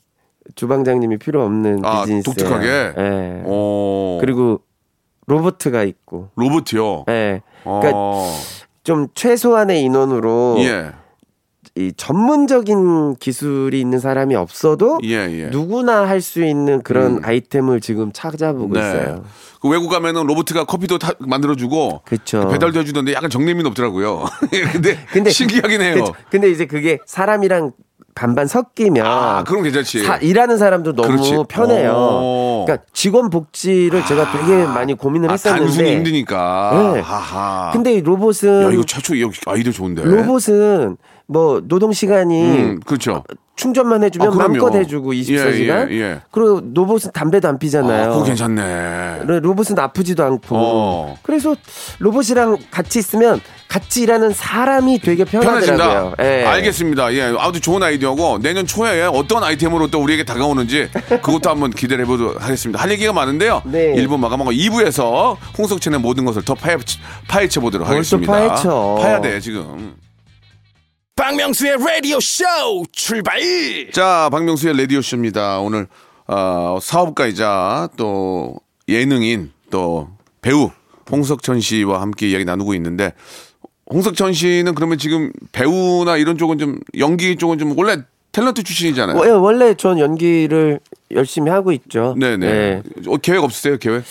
[0.56, 2.26] 주방장님이 필요 없는 아, 비즈니스.
[2.26, 2.68] 독특하게?
[2.98, 3.42] 예.
[3.46, 4.62] 어, 그리고
[5.28, 6.30] 로보트가 있고.
[6.36, 7.06] 로봇이요.
[7.10, 7.42] 예.
[7.64, 8.32] 그러니까 어,
[8.84, 10.92] 좀 최소한의 인원으로 예,
[11.78, 15.48] 이 전문적인 기술이 있는 사람이 없어도 예, 예.
[15.52, 17.22] 누구나 할 수 있는 그런 음.
[17.24, 18.80] 아이템을 지금 찾아보고 네.
[18.80, 19.24] 있어요.
[19.62, 22.48] 그 외국 가면은 로봇가 커피도 타- 만들어주고 그렇죠.
[22.48, 24.24] 배달도 해주던데 약간 정내미는 없더라고요.
[24.72, 25.94] 근데, 근데 신기하긴 해요.
[25.96, 26.14] 그쵸.
[26.32, 27.74] 근데 이제 그게 사람이랑
[28.16, 30.04] 반반 섞이면 아, 그럼 괜찮지.
[30.06, 31.36] 사- 일하는 사람도 너무 그렇지.
[31.50, 31.92] 편해요.
[31.94, 32.64] 어.
[32.66, 36.92] 그러니까 직원 복지를 제가 되게 많이 고민을 아, 했었는데 단순히 힘드니까.
[36.96, 37.00] 네.
[37.02, 37.72] 하하.
[37.74, 39.14] 근데 이 로봇은 야, 이거 최초
[39.48, 40.06] 아이디어 좋은데.
[40.06, 40.96] 로봇은
[41.28, 43.24] 뭐 노동 시간이 음, 그렇죠.
[43.56, 44.36] 충전만 해주면 아.
[44.36, 45.90] 마음껏 해주고 24시간.
[45.90, 46.20] 예, 예.
[46.30, 48.12] 그리고 로봇은 담배도 안 피잖아요.
[48.12, 49.22] 아, 그거 괜찮네.
[49.26, 50.56] 로- 로봇은 아프지도 않고.
[50.58, 51.18] 어.
[51.24, 51.56] 그래서
[52.00, 55.78] 로봇이랑 같이 있으면 같이 일하는 사람이 되게 편하더라고요.
[55.78, 56.24] 편해진다.
[56.24, 56.44] 예.
[56.46, 57.14] 알겠습니다.
[57.14, 62.44] 예, 아주 좋은 아이디어고 내년 초에 어떤 아이템으로 또 우리에게 다가오는지 그것도 한번 기대를 해보도록
[62.44, 62.82] 하겠습니다.
[62.82, 63.62] 할 얘기가 많은데요.
[63.66, 63.94] 네.
[63.96, 68.32] 1부 마감하고 2부에서 홍석천의 모든 것을 더 파헤쳐, 파헤쳐 보도록 뭘또 하겠습니다.
[68.34, 68.98] 파헤쳐.
[69.02, 69.96] 파야 돼 지금.
[71.16, 72.44] 박명수의 라디오 쇼
[72.92, 73.40] 출발
[73.94, 75.60] 자, 박명수의 라디오 쇼입니다.
[75.62, 75.88] 오늘
[76.28, 78.58] 어, 사업가이자 또
[78.90, 80.10] 예능인 또
[80.42, 80.72] 배우
[81.10, 83.14] 홍석천 씨와 함께 이야기 나누고 있는데
[83.94, 87.98] 홍석천 씨는 그러면 지금 배우나 이런 쪽은 좀 연기 쪽은 좀 원래
[88.34, 89.18] 탤런트 출신이잖아요.
[89.18, 92.14] 어, 예, 원래 전 연기를 열심히 하고 있죠.
[92.20, 92.46] 네네.
[92.46, 92.82] 예.
[93.08, 93.78] 어, 계획 없으세요?
[93.78, 94.04] 계획?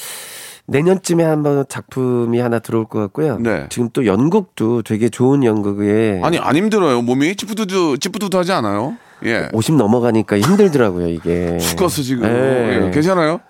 [0.67, 3.39] 내년쯤에 한번 작품이 하나 들어올 것 같고요.
[3.39, 3.67] 네.
[3.69, 7.03] 지금 또 연극도 되게 좋은 연극에 아니 안 힘들어요.
[7.03, 8.97] 몸이 찌뿌두두 찌뿌두두 하지 않아요?
[9.27, 9.49] 예.
[9.53, 11.59] 50 넘어가니까 힘들더라고요 이게.
[11.59, 12.25] 죽었어 지금.
[12.29, 12.87] 예.
[12.87, 13.41] 예, 괜찮아요?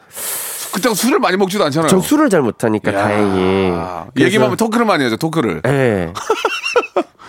[0.73, 1.89] 그렇다고 술을 많이 먹지도 않잖아요.
[1.89, 3.73] 전 술을 잘 못하니까 야, 다행히.
[4.19, 5.17] 얘기만 하면 토크를 많이 하죠.
[5.17, 5.63] 토크를.
[5.67, 6.13] 예.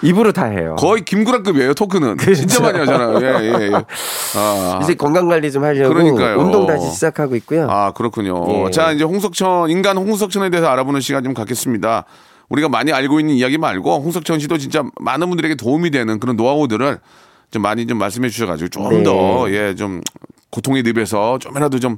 [0.05, 0.75] 입으로 다 해요.
[0.77, 1.73] 거의 김구라급이에요.
[1.73, 2.17] 토크는.
[2.35, 3.19] 진짜 많이 하잖아요.
[3.21, 3.71] 예, 예, 예.
[4.37, 6.39] 아, 이제 건강 관리 좀 하려고 그러니까요.
[6.39, 7.67] 운동 다시 시작하고 있고요.
[7.69, 8.67] 아, 그렇군요.
[8.67, 8.71] 예.
[8.71, 12.05] 자, 이제 홍석천, 인간 홍석천에 대해서 알아보는 시간 좀 갖겠습니다.
[12.49, 16.99] 우리가 많이 알고 있는 이야기 말고 홍석천 씨도 진짜 많은 분들에게 도움이 되는 그런 노하우들을
[17.51, 19.03] 좀 많이 좀 말씀해 주셔가지고 좀 네.
[19.03, 20.01] 더, 예, 좀
[20.51, 21.97] 고통의 늪에서 좀이라도 좀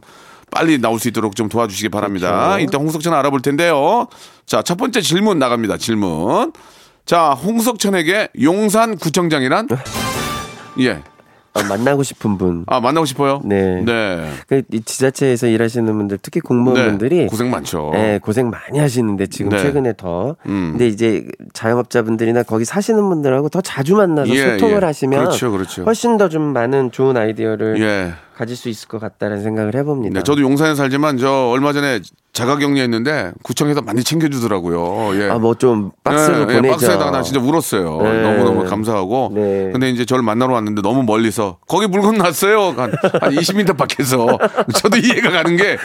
[0.49, 2.29] 빨리 나올 수 있도록 좀 도와주시기 바랍니다.
[2.29, 2.59] 그렇죠.
[2.59, 4.07] 일단 홍석천 알아볼 텐데요.
[4.45, 5.77] 자, 첫 번째 질문 나갑니다.
[5.77, 6.53] 질문.
[7.07, 9.69] 자, 홍석천에게 용산 구청장이란?
[10.81, 11.01] 예.
[11.53, 12.65] 아, 만나고 싶은 분.
[12.67, 13.41] 아, 만나고 싶어요?
[13.45, 13.81] 네.
[13.81, 14.29] 네.
[14.45, 17.91] 그, 이 지자체에서 일하시는 분들, 특히 공무원분들이 네, 고생 많죠.
[17.93, 19.59] 네, 고생 많이 하시는데 지금 네.
[19.59, 20.35] 최근에 더.
[20.47, 20.71] 음.
[20.73, 24.85] 근데 이제 자영업자분들이나 거기 사시는 분들하고 더 자주 만나서 예, 소통을 예.
[24.85, 25.83] 하시면 그렇죠, 그렇죠.
[25.83, 28.11] 훨씬 더 좀 많은 좋은 아이디어를 예.
[28.37, 30.13] 가질 수 있을 것 같다는 생각을 해봅니다.
[30.19, 32.01] 네, 저도 용산에 살지만 저 얼마 전에
[32.33, 35.19] 자가격리했는데 구청에서 많이 챙겨주더라고요.
[35.19, 35.29] 예.
[35.29, 36.71] 아, 뭐 좀 박스로 예, 예, 보내죠.
[36.73, 37.99] 박스에다가 나 진짜 울었어요.
[38.03, 38.21] 네.
[38.21, 39.31] 너무 너무 감사하고.
[39.33, 39.69] 네.
[39.71, 42.75] 근데 이제 저를 만나러 왔는데 너무 멀리서 거기 물건 놨어요.
[42.77, 44.27] 한, 한 20m 밖에서.
[44.75, 45.77] 저도 이해가 가는 게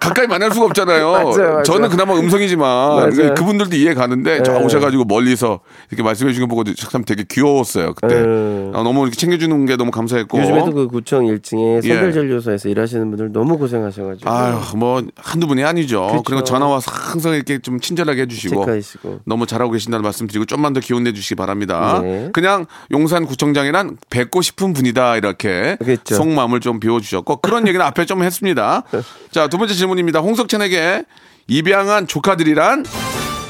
[0.00, 1.10] 가까이 만날 수가 없잖아요.
[1.10, 1.62] 맞아요, 맞아요.
[1.64, 3.34] 저는 그나마 음성이지만 맞아요.
[3.34, 4.64] 그분들도 이해 가는데 저 네.
[4.64, 5.58] 오셔가지고 멀리서
[5.90, 7.94] 이렇게 말씀해 주신 거 보고 참 되게 귀여웠어요.
[7.94, 8.14] 그때.
[8.22, 8.70] 네.
[8.74, 10.38] 아, 너무 이렇게 챙겨주는 게 너무 감사했고.
[10.38, 11.88] 요즘에도 그 구청 1층에 예.
[11.88, 16.06] 선별진료소에서 일하시는 분들 너무 고생하셔가지고 아유, 뭐 한두 분이 아니죠.
[16.08, 16.22] 그쵸.
[16.24, 20.72] 그리고 전화 와서 항상 이렇게 좀 친절하게 해주시고 체크하시고 너무 잘하고 계신다는 말씀 드리고 좀만
[20.74, 22.00] 더 기운 내주시기 바랍니다.
[22.02, 22.28] 네.
[22.32, 26.14] 그냥 용산 구청장이란 뵙고 싶은 분이다 이렇게 그렇죠.
[26.16, 28.82] 속마음을 좀 비워주셨고 그런 얘기는 앞에 좀 했습니다.
[29.32, 30.18] 자 두 번째 질문입니다.
[30.20, 31.04] 홍석천에게
[31.46, 32.84] 입양한 조카들이란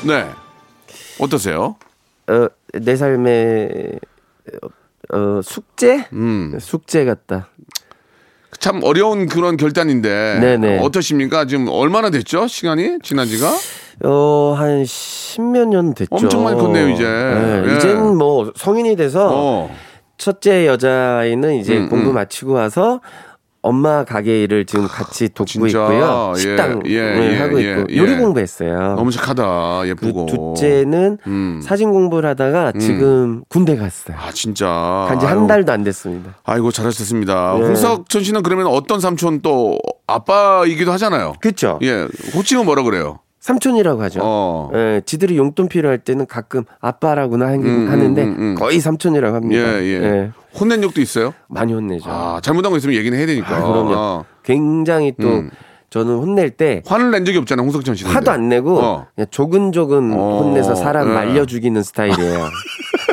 [0.07, 0.29] 네
[1.18, 1.77] 어떠세요?
[2.29, 3.98] 어, 내 삶의
[5.12, 6.57] 어, 어, 숙제 음.
[6.61, 7.48] 숙제 같다.
[8.64, 10.79] 참 어려운 그런 결단인데 네네.
[10.79, 11.44] 어떠십니까?
[11.44, 12.46] 지금 얼마나 됐죠?
[12.46, 13.53] 시간이 지난 지가?
[14.05, 16.09] 어, 한 십몇 년 됐죠.
[16.11, 17.05] 엄청 많이 컸네요, 이제.
[17.05, 17.77] 네, 예.
[17.77, 19.77] 이제는 뭐 성인이 돼서 어.
[20.16, 22.14] 첫째 여자아이는 이제 음, 공부 음.
[22.14, 23.03] 마치고 와서
[23.64, 25.85] 엄마 가게 일을 지금 같이 돕고 진짜?
[25.85, 26.33] 있고요.
[26.37, 27.96] 예, 식당 예, 을 예, 하고 예, 있고 예.
[27.96, 28.94] 요리 공부했어요.
[28.94, 29.81] 너무 착하다.
[29.81, 30.27] 그 예쁘고.
[30.27, 31.61] 둘째는 음.
[31.64, 34.18] 사진 공부를 하다가 지금 군대 갔어요.
[34.20, 35.07] 아 진짜.
[35.09, 35.44] 간지 한.
[35.46, 36.35] 달도 안 됐습니다.
[36.44, 37.57] 아이고 잘하셨습니다.
[37.59, 37.66] 네.
[37.66, 41.35] 홍석천 씨는 그러면 어떤 삼촌 또 아빠이기도 하잖아요.
[41.40, 41.79] 그렇죠.
[41.83, 43.18] 예, 호칭은 뭐라 그래요?
[43.40, 44.20] 삼촌이라고 하죠.
[44.22, 44.70] 어.
[44.74, 48.55] 예, 지들이 용돈 필요할 때는 가끔 아빠라고나 하긴 음, 하는데 음, 음, 음.
[48.55, 49.83] 거의 삼촌이라고 예, 합니다.
[49.83, 50.31] 예.
[50.58, 51.34] 혼낸 적도 있어요?
[51.48, 52.04] 많이 혼내죠.
[52.08, 53.56] 아, 잘못한 거 있으면 얘기는 해야 되니까.
[53.56, 53.94] 아, 그럼요.
[53.96, 54.24] 어.
[54.42, 55.50] 굉장히 또 음.
[55.90, 58.12] 저는 혼낼 때 화를 낸 적이 없잖아요, 홍석천 씨는.
[58.12, 59.06] 화도 안 내고 어.
[59.14, 61.14] 그냥 조근조근 어, 혼내서 사람 예.
[61.14, 62.48] 말려 죽이는 스타일이에요.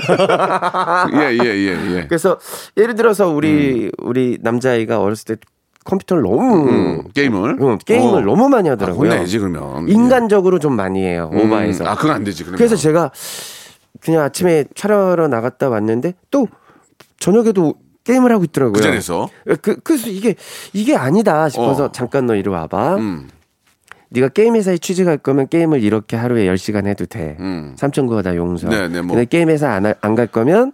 [1.14, 2.08] 예, 예, 예, 예.
[2.08, 2.40] 그래서
[2.78, 5.42] 예를 들어서 우리 우리 남자아이가 어렸을 때
[5.84, 7.58] 컴퓨터를 너무 음, 게임을?
[7.62, 8.22] 응, 게임을 어.
[8.22, 9.10] 너무 많이 아, 하더라고요.
[9.10, 9.88] 혼내야지 그러면.
[9.88, 11.30] 인간적으로 좀 많이 해요.
[11.34, 11.38] 예.
[11.38, 11.86] 음, 오바해서.
[11.86, 12.44] 아, 그건 안 되지.
[12.44, 12.58] 그러면.
[12.58, 13.12] 그래서 제가
[14.00, 16.48] 그냥 아침에 촬영하러 나갔다 왔는데 또
[17.22, 18.74] 저녁에도 게임을 하고 있더라고요.
[18.74, 19.30] 그 자리에서.
[19.62, 20.36] 그, 그래서 이게
[20.74, 21.92] 이게 아니다 싶어서 어.
[21.92, 22.96] 잠깐 너 이리 와봐.
[22.96, 23.30] 음,
[24.10, 27.38] 네가 게임 회사에 취직할 거면 게임을 이렇게 하루에 10시간 해도 돼.
[27.40, 27.76] 음.
[27.78, 28.68] 삼천구가 다 용서.
[28.68, 29.16] 네, 네, 뭐.
[29.16, 30.74] 근데 게임 회사 안 갈 거면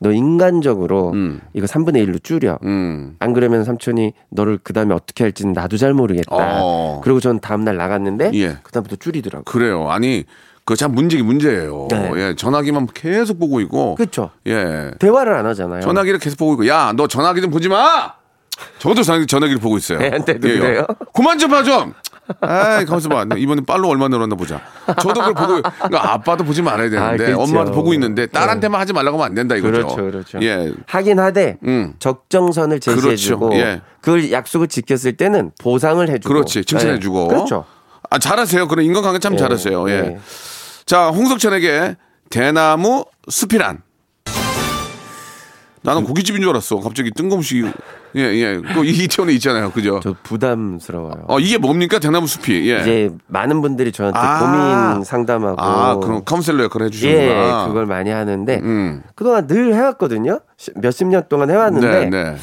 [0.00, 1.40] 너 인간적으로 음.
[1.54, 2.58] 이거 3분의 1로 줄여.
[2.64, 3.14] 음.
[3.20, 6.60] 안 그러면 삼촌이 너를 그 다음에 어떻게 할지는 나도 잘 모르겠다.
[6.60, 7.00] 어.
[7.04, 8.58] 그리고 전 다음날 나갔는데 예.
[8.64, 9.44] 그 다음부터 줄이더라고.
[9.44, 9.88] 그래요.
[9.90, 10.24] 아니,
[10.64, 11.88] 그참 문제기 문제예요.
[11.90, 12.10] 네.
[12.16, 13.96] 예, 전화기만 계속 보고 있고.
[13.96, 14.30] 그렇죠.
[14.46, 14.92] 예.
[14.98, 15.82] 대화를 안 하잖아요.
[15.82, 18.12] 전화기를 계속 보고 있고, 야, 너 전화기 좀 보지 마!
[18.78, 20.00] 저도 전화기, 전화기를 보고 있어요.
[20.00, 20.86] 애한테도 예, 그래요?
[21.12, 21.92] 그만 좀 봐, 좀!
[22.40, 23.26] 아이, 가만있어 봐.
[23.36, 24.58] 이번에 빨로 얼마 늘었나 보자.
[25.02, 27.40] 저도 그걸 보고, 그러니까 아빠도 보지 말아야 되는데, 아, 그렇죠.
[27.42, 29.72] 엄마도 보고 있는데, 딸한테만 하지 말라고 하면 안 된다 이거죠.
[29.72, 30.38] 그렇죠, 그렇죠.
[30.40, 30.72] 예.
[30.86, 31.92] 하긴 하되 음.
[31.98, 33.62] 적정선을 제시해주고 그렇죠.
[33.66, 33.82] 예.
[34.00, 36.64] 그걸 약속을 지켰을 때는 보상을 해주고 그렇지.
[36.64, 37.24] 칭찬해주고.
[37.24, 37.28] 예.
[37.28, 37.66] 그렇죠.
[38.08, 38.68] 아, 잘하세요.
[38.68, 39.90] 그런 인간관계 참 예, 잘하세요.
[39.90, 40.18] 예.
[40.84, 40.86] 예.
[40.86, 41.96] 자, 홍석천에게
[42.30, 43.82] 대나무 숲이란.
[45.82, 46.80] 나는 고깃집인 줄 알았어.
[46.80, 47.62] 갑자기 뜬금없이.
[48.16, 48.58] 예, 예.
[48.58, 49.70] 그 이태원에 있잖아요.
[49.70, 50.00] 그죠?
[50.02, 51.24] 저 부담스러워요.
[51.28, 51.98] 어, 이게 뭡니까?
[51.98, 52.70] 대나무 숲이.
[52.70, 52.80] 예.
[52.80, 54.38] 이제 많은 분들이 저한테 아.
[54.92, 57.64] 고민 상담하고 아, 그럼 카운셀러 역할을 해주시는구나.
[57.64, 59.02] 예, 그걸 많이 하는데 음.
[59.14, 60.40] 그동안 늘 해왔거든요.
[60.56, 62.36] 시- 몇십 년 동안 해왔는데 네, 네.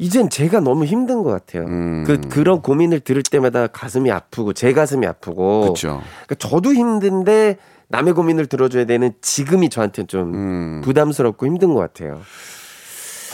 [0.00, 1.66] 이젠 제가 너무 힘든 것 같아요.
[1.66, 2.04] 음.
[2.06, 5.60] 그 그런 고민을 들을 때마다 가슴이 아프고 제 가슴이 아프고.
[5.60, 6.02] 그렇죠.
[6.26, 7.58] 그러니까 저도 힘든데
[7.88, 10.80] 남의 고민을 들어줘야 되는 지금이 저한테는 좀 음.
[10.82, 12.22] 부담스럽고 힘든 것 같아요.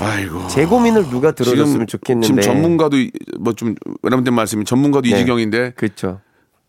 [0.00, 0.48] 아이고.
[0.48, 2.26] 제 고민을 누가 들어줬으면 좋겠는데.
[2.26, 2.96] 지금 전문가도
[3.38, 5.18] 뭐좀 외람된 말씀이 전문가도 이 네.
[5.18, 6.20] 지경인데 그렇죠.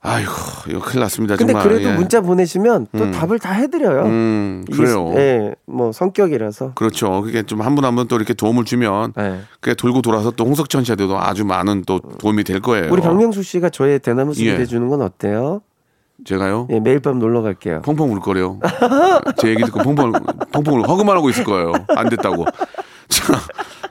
[0.10, 0.32] 아이고
[0.70, 1.68] 이거 큰일 났습니다 근데 정말.
[1.70, 1.94] 그래도 예.
[1.94, 3.12] 문자 보내시면 또 음.
[3.12, 4.04] 답을 다 해드려요.
[4.06, 5.12] 음 그래요.
[5.14, 6.74] 스- 예, 뭐 성격이라서.
[6.76, 7.22] 그렇죠.
[7.22, 9.40] 그게 좀 한 분 한 분 또 이렇게 도움을 주면 예.
[9.60, 12.92] 그게 돌고 돌아서 또 홍석천 씨한테도 아주 많은 또 도움이 될 거예요.
[12.92, 14.58] 우리 박명수 씨가 저의 대나무 숲이 예.
[14.58, 15.62] 돼주는 건 어때요?
[16.26, 16.68] 제가요?
[16.72, 17.82] 예, 매일 밤 놀러 갈게요.
[17.84, 18.60] 펑펑 울 거래요.
[19.38, 20.12] 제 얘기 듣고 펑펑
[20.52, 21.74] 펑펑 울 허그만 하고 있을 거예요.
[21.90, 22.46] 안 됐다고.
[23.10, 23.34] 자,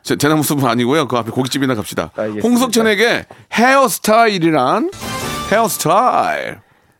[0.02, 1.06] 제- 대나무 숲은 아니고요.
[1.08, 2.10] 그 앞에 고깃집이나 갑시다.
[2.16, 2.48] 알겠습니다.
[2.48, 4.90] 홍석천에게 헤어스타일이란
[5.50, 6.58] 헤어스타일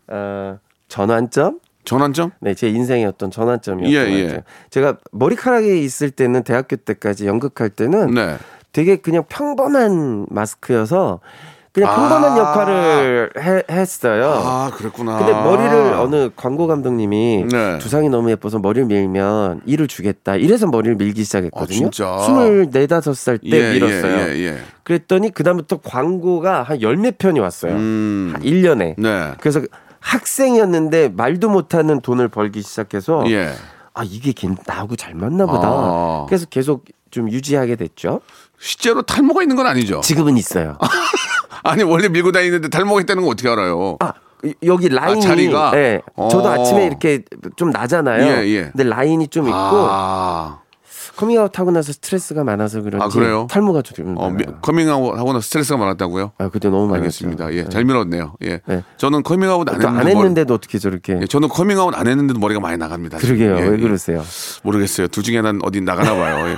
[0.09, 1.61] 어, 전환점?
[1.85, 2.31] 전환점?
[2.41, 4.27] 네, 제 인생의 어떤 전환점이었던 예, 것 예.
[4.27, 4.41] 같아요.
[4.71, 8.37] 제가 머리카락이 있을 때는 대학교 때까지 연극할 때는 네.
[8.73, 11.21] 되게 그냥 평범한 마스크여서
[11.77, 11.95] 그냥 아.
[11.97, 14.33] 평범한 역할을 해- 했어요.
[14.43, 15.19] 아 그랬구나.
[15.19, 17.77] 근데 머리를 어느 광고 감독님이 네.
[17.79, 20.37] 두상이 너무 예뻐서 머리를 밀면 일을 주겠다.
[20.37, 21.77] 이래서 머리를 밀기 아, 시작했거든요.
[21.91, 22.17] 진짜?
[22.21, 24.17] 스물네다섯 살때 예, 밀었어요.
[24.31, 24.59] 예, 예, 예.
[24.85, 27.73] 그랬더니 그다음부터 광고가 한 열 몇 편이 왔어요.
[27.73, 28.31] 음.
[28.35, 28.95] 한 1년에.
[28.97, 29.33] 네.
[29.39, 29.61] 그래서
[30.01, 33.51] 학생이었는데 말도 못하는 돈을 벌기 시작해서 예.
[33.93, 35.69] 아 이게 걔 나하고 잘 맞나 보다.
[35.69, 36.25] 아.
[36.27, 38.21] 그래서 계속 좀 유지하게 됐죠.
[38.59, 40.01] 실제로 탈모가 있는 건 아니죠?
[40.01, 40.79] 지금은 있어요.
[41.63, 43.97] 아니 원래 밀고 다니는데 탈모가 있다는 건 어떻게 알아요?
[44.01, 44.13] 아
[44.45, 45.73] 이- 여기 라인이 자리가?
[45.75, 46.03] 예.
[46.31, 46.53] 저도 어.
[46.53, 47.23] 아침에 이렇게
[47.57, 48.23] 좀 나잖아요.
[48.23, 48.63] 예, 예.
[48.71, 50.61] 근데 라인이 좀 있고 아,
[51.17, 53.47] 커밍아웃 하고 나서 스트레스가 많아서 그런지 아, 그래요?
[53.51, 54.59] 탈모가 좀 어, 미- 많아요.
[54.61, 56.33] 커밍아웃 하고는 스트레스가 많았다고요?
[56.39, 57.47] 아 그때 너무 많이 알겠습니다.
[57.47, 57.59] 했죠.
[57.59, 58.35] 예, 잘 밀었네요.
[58.45, 58.83] 예, 네.
[58.99, 62.61] 저는 커밍아웃 안 했는데 안 머리- 했는데도 어떻게 저렇게 예, 저는 커밍아웃 안 했는데도 머리가
[62.61, 63.19] 많이 나갑니다.
[63.19, 63.57] 그러게요.
[63.57, 63.77] 예, 왜 예.
[63.81, 64.23] 그러세요?
[64.63, 65.09] 모르겠어요.
[65.09, 66.49] 둘 중에 난 어디 나가나 봐요.
[66.51, 66.57] 예.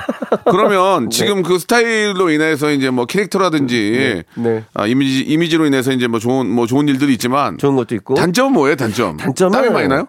[0.51, 4.65] 그러면 지금 그 스타일로 인해서 이제 뭐 캐릭터라든지 네.
[4.75, 8.53] 아, 이미지 이미지로 인해서 이제 뭐 좋은 뭐 좋은 일들이 있지만 좋은 것도 있고 단점은
[8.53, 8.77] 뭐예요?
[8.77, 9.17] 단점.
[9.17, 10.07] 단점은- 땀이 많이 나요?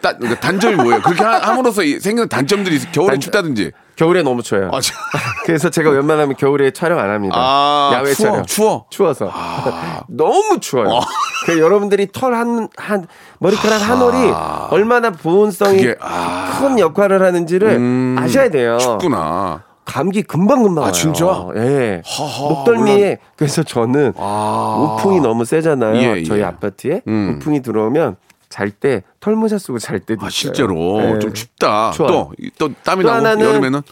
[0.00, 1.00] 따, 그러니까 단점이 뭐예요?
[1.02, 2.92] 그렇게 하- 함으로써 이- 생기는 단점들이 있어요.
[2.92, 3.72] 겨울에 단- 춥다든지.
[3.96, 4.70] 겨울에 너무 추워요.
[4.72, 4.96] 아, 참.
[5.44, 7.36] 그래서 제가 웬만하면 겨울에 촬영 안 합니다.
[7.38, 8.44] 아, 야외 추워, 촬영.
[8.46, 8.86] 추워.
[8.90, 9.30] 추워서
[10.08, 11.00] 너무 추워요.
[11.46, 13.06] 그 여러분들이 털 한 한
[13.38, 14.32] 머리카락 한 올이
[14.70, 16.58] 얼마나 보온성이 그게, 아.
[16.58, 18.78] 큰 역할을 하는지를 음, 아셔야 돼요.
[18.78, 19.62] 춥구나.
[19.84, 20.92] 감기 금방 금방 아, 와요.
[20.92, 21.26] 진짜?
[21.56, 22.02] 예.
[22.06, 24.96] 하하, 목덜미에 그래서 저는 아.
[24.98, 25.94] 우풍이 너무 세잖아요.
[25.96, 26.24] 예, 예.
[26.24, 27.34] 저희 아파트에 음.
[27.36, 28.16] 우풍이 들어오면
[28.54, 30.30] 잘 때 털모자 쓰고 잘 때도 아.
[30.30, 31.18] 실제로 예.
[31.18, 31.90] 좀 춥다.
[31.90, 32.30] 추워요.
[32.56, 33.82] 또, 또 땀이 또 나고 여름에는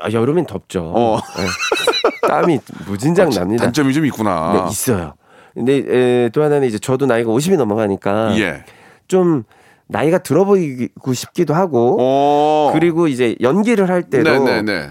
[0.00, 0.92] 아, 여름엔 덥죠.
[0.92, 1.20] 어.
[1.38, 2.26] 예.
[2.26, 3.62] 땀이 무진장 납니다.
[3.66, 4.64] 단점이 좀 있구나.
[4.64, 5.14] 네, 있어요.
[5.54, 8.64] 근데 에, 또 하나는 이제 저도 나이가 50이 넘어가니까 예.
[9.06, 9.44] 좀
[9.86, 12.72] 나이가 들어 보이고 싶기도 하고 어.
[12.72, 14.90] 그리고 이제 연기를 할 때도 네네네.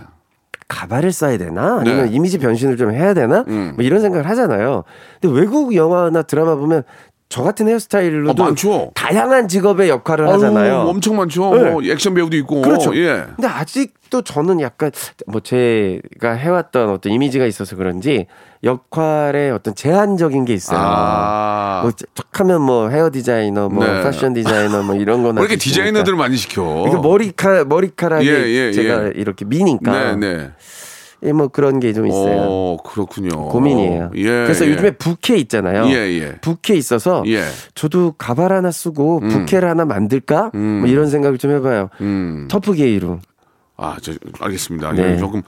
[0.70, 2.16] 가발을 써야 되나 아니면 네.
[2.16, 3.74] 이미지 변신을 좀 해야 되나 음.
[3.76, 4.86] 뭐 이런 생각을 하잖아요.
[5.20, 6.84] 근데 외국 영화나 드라마 보면
[7.34, 8.92] 저 같은 헤어스타일로도 어.
[8.94, 10.82] 다양한 직업의 역할을 하잖아요.
[10.82, 11.56] 어우, 엄청 많죠.
[11.56, 11.72] 네.
[11.72, 12.62] 뭐 액션 배우도 있고.
[12.62, 12.96] 그렇죠.
[12.96, 13.24] 예.
[13.36, 14.92] 근데 아직도 저는 약간
[15.26, 18.28] 뭐 제가 해왔던 어떤 이미지가 있어서 그런지
[18.64, 20.78] 역할에 어떤 제한적인 게 있어요.
[20.80, 21.80] 아.
[21.82, 24.04] 뭐 척하면 뭐 헤어 디자이너, 뭐 네.
[24.04, 26.86] 패션 디자이너, 뭐 이런 거나 왜 이렇게 디자이너들 많이 시켜?
[26.88, 29.12] 이게 머리카 머리카락이 예, 예, 제가 예.
[29.16, 30.52] 이렇게 미니까 네 네.
[31.26, 32.42] 예, 뭐 그런 게 좀 있어요.
[32.42, 33.48] 어, 그렇군요.
[33.50, 34.12] 고민이에요.
[34.16, 34.24] 예.
[34.24, 34.72] 그래서 예.
[34.72, 35.88] 요즘에 부캐 있잖아요.
[35.88, 36.36] 예, 예.
[36.42, 37.44] 부캐 있어서 예.
[37.76, 39.30] 저도 가발 하나 쓰고 음.
[39.30, 40.52] 부캐를 하나 만들까?
[40.56, 40.80] 음.
[40.82, 41.90] 뭐 이런 생각을 좀 해봐요.
[42.02, 42.48] 음.
[42.50, 43.20] 터프게이로.
[43.78, 44.92] 아, 저 알겠습니다.
[44.94, 45.14] 네.
[45.14, 45.42] 예, 조금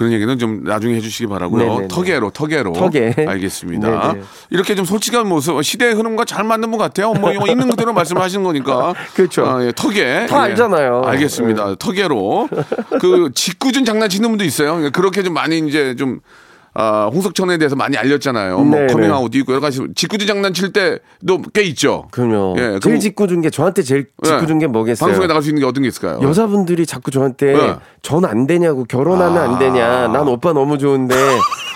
[0.00, 1.62] 그런 얘기는 좀 나중에 해주시기 바라고요.
[1.62, 1.88] 네네네.
[1.88, 2.72] 턱에로, 턱에로.
[2.72, 3.14] 턱에.
[3.18, 4.12] 알겠습니다.
[4.14, 4.24] 네네.
[4.48, 7.12] 이렇게 좀 솔직한 모습, 시대의 흐름과 잘 맞는 분 같아요.
[7.12, 8.94] 뭐 있는 그대로 말씀하시는 거니까.
[9.14, 9.44] 그렇죠.
[9.44, 10.24] 아, 예, 턱에.
[10.24, 11.02] 다 알잖아요.
[11.04, 11.74] 알겠습니다.
[11.74, 12.48] 턱에로.
[12.98, 14.90] 그 직구준 장난치는 분도 있어요.
[14.90, 16.20] 그렇게 좀 많이 이제 좀.
[16.80, 18.58] 아, 홍석천에 대해서 많이 알렸잖아요.
[18.58, 18.92] 뭐 네네.
[18.92, 22.06] 커밍아웃도 있고 여러 가지 직구준 장난칠 때도 꽤 있죠.
[22.10, 22.54] 그럼요.
[22.56, 25.06] 예, 제일 그럼- 짓궂은 게 저한테 제일 짓궂은 게 뭐겠어요?
[25.06, 26.20] 방송에 나갈 수 있는 게 어떤 게 있을까요?
[26.22, 27.76] 여자분들이 자꾸 저한테 네.
[28.00, 29.44] 전안 되냐고 결혼하면 아.
[29.52, 31.14] 안 되냐 난 오빠 너무 좋은데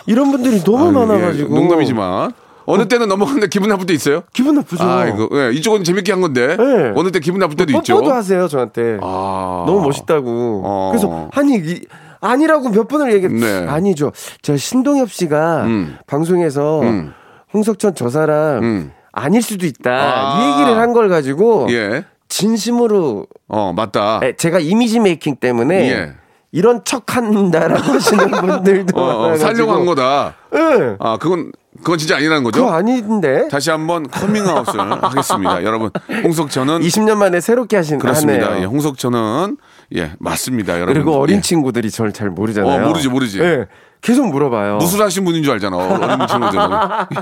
[0.06, 2.32] 이런 분들이 너무 아유, 예, 많아가지고 농담이지만
[2.66, 4.22] 어느 때는 넘어갔는데 기분 나쁠 때 있어요?
[4.32, 4.82] 기분 나쁘죠.
[4.84, 6.92] 아, 이거 예, 이쪽은 재밌게 한 건데 네.
[6.96, 7.96] 어느 때 기분 나쁠 때도 있죠.
[7.96, 8.98] 뽀뽀도 하세요 저한테.
[9.02, 9.64] 아.
[9.66, 10.62] 너무 멋있다고.
[10.64, 10.88] 어.
[10.90, 11.80] 그래서 아니 이,
[12.24, 13.32] 아니라고 몇 번을 얘기해.
[13.32, 13.66] 네.
[13.68, 14.12] 아니죠.
[14.42, 15.98] 저 신동엽 씨가 음.
[16.06, 17.12] 방송에서 음.
[17.52, 18.92] 홍석천 저 사람 음.
[19.12, 19.90] 아닐 수도 있다.
[19.92, 20.38] 아.
[20.40, 22.04] 이 얘기를 한 걸 가지고 예.
[22.28, 24.20] 진심으로 어, 맞다.
[24.22, 26.12] 에, 제가 이미지 메이킹 때문에 예.
[26.52, 29.36] 이런 척 한다라고 하시는 분들도 어, 어.
[29.36, 30.34] 살려고 한 거다.
[30.54, 30.96] 예.
[31.00, 32.60] 아, 그건 그건 진짜 아니라는 거죠?
[32.64, 33.48] 그거 아닌데.
[33.50, 35.62] 다시 한번 커밍아웃을 하겠습니다.
[35.64, 35.90] 여러분,
[36.22, 38.46] 홍석천은 20년 만에 새롭게 하신 그렇습니다.
[38.46, 38.60] 하네요.
[38.62, 39.56] 예, 홍석천은
[39.96, 40.94] 예, 맞습니다, 여러분.
[40.94, 41.40] 그리고 어린 예.
[41.40, 42.84] 친구들이 저를 잘 모르잖아요.
[42.84, 43.40] 어, 모르지, 모르지.
[43.40, 43.66] 예.
[44.00, 44.76] 계속 물어봐요.
[44.78, 45.76] 무술 하신 분인 줄 알잖아.
[45.76, 46.62] 어린 친구들은.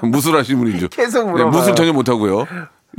[0.05, 0.88] 예, 무술 하신 분인 줄.
[0.88, 1.48] 계속 예, 물어봐요.
[1.51, 2.46] 무술 전혀 못 하고요.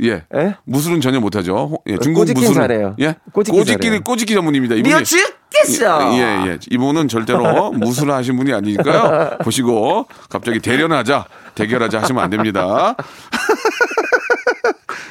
[0.02, 0.24] 예.
[0.34, 0.56] 예?
[0.64, 1.68] 무술은 전혀 못 하죠.
[1.72, 2.96] 호- 예, 중국 무술은 잘해요.
[3.00, 3.14] 예.
[3.32, 4.00] 꼬집기 잘해요.
[4.00, 4.74] 꼬집기 전문입니다.
[4.74, 6.14] 이분이 미워 죽겠어.
[6.18, 6.58] 예, 예.
[6.70, 9.38] 이분은 절대로 무술을 하신 분이 아니니까요.
[9.44, 12.96] 보시고 갑자기 대련하자, 대결하자 하시면 안 됩니다.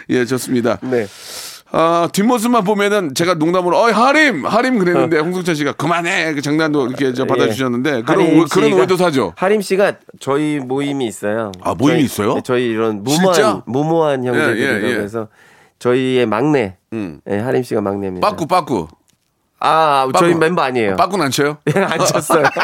[0.09, 0.77] 예, 좋습니다.
[0.81, 1.07] 네.
[1.75, 7.13] 아, 뒷모습만 보면은 제가 농담으로 어이 하림 하림 그랬는데 홍석천 씨가 그만해 그 장난도 이렇게
[7.13, 8.25] 저 받아주셨는데 그런 예.
[8.25, 9.33] 하림 오, 그런 오해도 사죠.
[9.35, 11.51] 하림 씨가 저희 모임이 있어요.
[11.61, 12.33] 아, 모임이 저희- 있어요?
[12.35, 13.23] 네, 저희 이런 진짜?
[13.25, 15.01] 무모한 무모한 형제들이라고 예, 예, 예.
[15.01, 15.27] 해서
[15.79, 17.19] 저희의 막내 음.
[17.27, 18.29] 예, 하림 씨가 막내입니다.
[18.29, 18.87] 빠꾸 빠꾸
[19.65, 20.39] 아, 저희 빠꾸.
[20.39, 20.97] 멤버 아니에요.
[20.97, 21.57] 빠꾸는 안 쳐요?
[21.73, 22.43] 예, 안 쳤어요.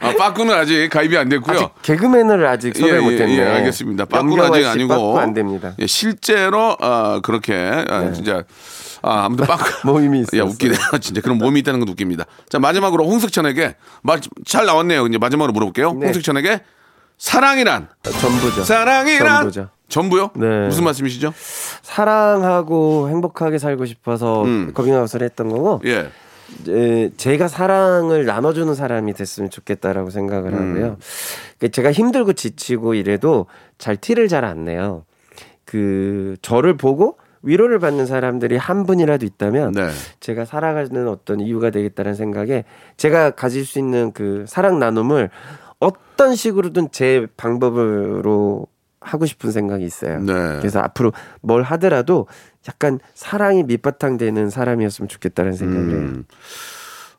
[0.00, 1.56] 아, 빠꾸는 아직 가입이 안 됐고요.
[1.56, 3.36] 아직 개그맨을 아직 섭외 예, 못 했네.
[3.38, 4.06] 예, 알겠습니다.
[4.06, 5.68] 빠꾸는 아직 씨 아니고 빠꾸 안 됩니다.
[5.70, 5.74] 네.
[5.80, 8.44] 예, 실제로 아, 그렇게 아, 진짜
[9.02, 10.40] 아, 아무튼 빠꾸 모임이 있었어요.
[10.40, 10.78] 야 웃기네요.
[11.02, 12.24] 진짜 그런 몸이 있다는 건 웃깁니다.
[12.48, 15.06] 자 마지막으로 홍석천에게 마, 잘 나왔네요.
[15.06, 15.92] 이제 마지막으로 물어볼게요.
[15.94, 16.06] 네.
[16.06, 16.60] 홍석천에게
[17.18, 18.64] 사랑이란 전부죠.
[18.64, 19.68] 사랑이란 전부죠.
[19.90, 20.30] 전부요?
[20.36, 20.66] 네.
[20.66, 21.34] 무슨 말씀이시죠?
[21.82, 24.70] 사랑하고 행복하게 살고 싶어서 음.
[24.72, 26.08] 거빙아웃을 했던 거고 예.
[26.68, 30.70] 에, 제가 사랑을 나눠주는 사람이 됐으면 좋겠다라고 생각을 음.
[30.70, 30.96] 하고요.
[31.58, 33.46] 그 제가 힘들고 지치고 이래도
[33.78, 35.04] 잘 티를 잘 안 내요.
[35.64, 39.88] 그 저를 보고 위로를 받는 사람들이 한 분이라도 있다면 네.
[40.20, 42.64] 제가 살아가는 어떤 이유가 되겠다는 생각에
[42.96, 45.30] 제가 가질 수 있는 그 사랑 나눔을
[45.78, 48.66] 어떤 식으로든 제 방법으로
[49.00, 50.20] 하고 싶은 생각이 있어요.
[50.20, 50.32] 네.
[50.58, 52.26] 그래서 앞으로 뭘 하더라도
[52.68, 55.98] 약간 사랑이 밑바탕 되는 사람이었으면 좋겠다는 생각을 해요.
[55.98, 56.24] 음.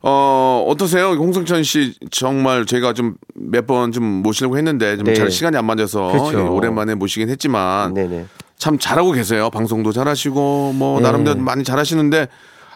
[0.03, 1.11] 어, 어떠세요?
[1.11, 5.13] 홍성천 씨 정말 제가 좀 몇 번 좀 모시려고 했는데 좀 네.
[5.13, 6.39] 잘 시간이 안 맞아서 그렇죠.
[6.39, 8.25] 예, 오랜만에 모시긴 했지만 네네.
[8.57, 9.49] 참 잘하고 계세요.
[9.49, 11.05] 방송도 잘하시고 뭐 네.
[11.05, 12.27] 나름대로 많이 잘하시는데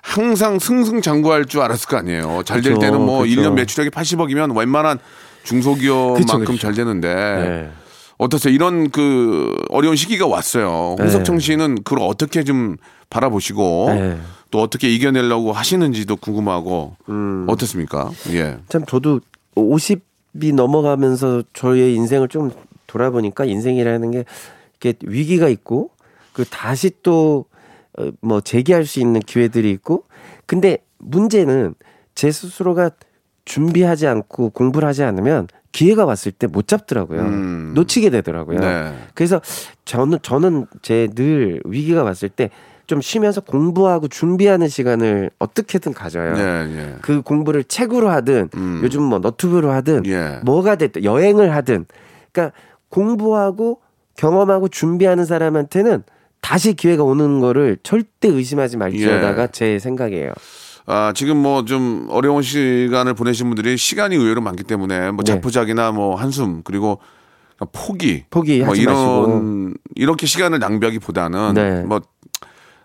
[0.04, 2.42] 항상 승승장구할 줄 알았을 거 아니에요.
[2.46, 3.42] 잘될 그쵸, 때는 뭐 그쵸.
[3.42, 5.00] 1년 매출액이 80억이면 웬만한
[5.44, 6.58] 중소기업만큼 그쵸, 그쵸.
[6.60, 7.72] 잘 되는데 네.
[8.18, 8.54] 어떠세요?
[8.54, 10.96] 이런 그 어려운 시기가 왔어요.
[11.00, 11.42] 홍석천 네.
[11.42, 12.78] 씨는 그걸 어떻게 좀
[13.10, 14.18] 바라보시고 네.
[14.52, 17.46] 또 어떻게 이겨내려고 하시는지도 궁금하고 음.
[17.50, 18.12] 어떻습니까?
[18.32, 18.58] 예.
[18.70, 19.20] 참 저도
[19.56, 22.52] 50이 넘어가면서 저의 인생을 좀
[22.88, 24.26] 돌아보니까 인생이라는 게
[24.80, 25.90] 이렇게 위기가 있고
[26.34, 27.46] 그 다시 또
[28.22, 30.04] 뭐 재기할 수 있는 기회들이 있고
[30.46, 31.76] 근데 문제는
[32.14, 32.92] 제 스스로가
[33.46, 37.22] 준비하지 않고 공부를 하지 않으면 기회가 왔을 때 못 잡더라고요.
[37.22, 37.72] 음.
[37.76, 38.60] 놓치게 되더라고요.
[38.60, 38.94] 네.
[39.14, 39.42] 그래서
[39.86, 42.50] 저는 저는 제 늘 위기가 왔을 때
[42.88, 46.36] 좀 쉬면서 공부하고 준비하는 시간을 어떻게든 가져요.
[46.38, 46.96] 예, 예.
[47.02, 48.82] 그 공부를 책으로 하든 음.
[48.84, 50.40] 요즘 뭐 너튜브로 하든 예.
[50.44, 51.86] 뭐가 됐든 여행을 하든
[52.32, 52.56] 그러니까
[52.90, 53.82] 공부하고
[54.18, 56.04] 경험하고 준비하는 사람한테는
[56.42, 59.48] 다시 기회가 오는 거를 절대 의심하지 말지어다가 예.
[59.52, 60.32] 제 생각이에요.
[60.88, 65.34] 아, 지금 뭐 좀 어려운 시간을 보내신 분들이 시간이 의외로 많기 때문에 뭐 네.
[65.34, 67.00] 자포자기나 뭐 한숨 그리고
[67.72, 69.74] 포기 포기하지 뭐 이런 마시고.
[69.96, 71.82] 이렇게 시간을 낭비하기보다는 네.
[71.84, 72.02] 뭐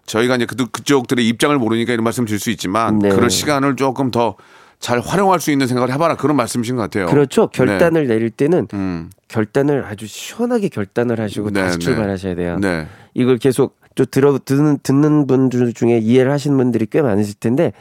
[0.06, 3.10] 저희가 이제 그, 그쪽들의 입장을 모르니까 이런 말씀 드릴 수 있지만 네.
[3.10, 4.36] 그럴 시간을 조금 더
[4.80, 7.04] 잘 활용할 수 있는 생각을 해봐라 그런 말씀이신 것 같아요.
[7.06, 7.48] 그렇죠.
[7.48, 8.76] 결단을 내릴 때는 네.
[8.76, 9.10] 음.
[9.28, 11.84] 결단을 아주 시원하게 결단을 하시고 네, 다시 네.
[11.84, 12.58] 출발하셔야 돼요.
[12.58, 12.86] 네.
[13.12, 17.72] 이걸 계속 또 들어 듣는 듣는 분들 중에 이해를 하시는 분들이 꽤 많으실 텐데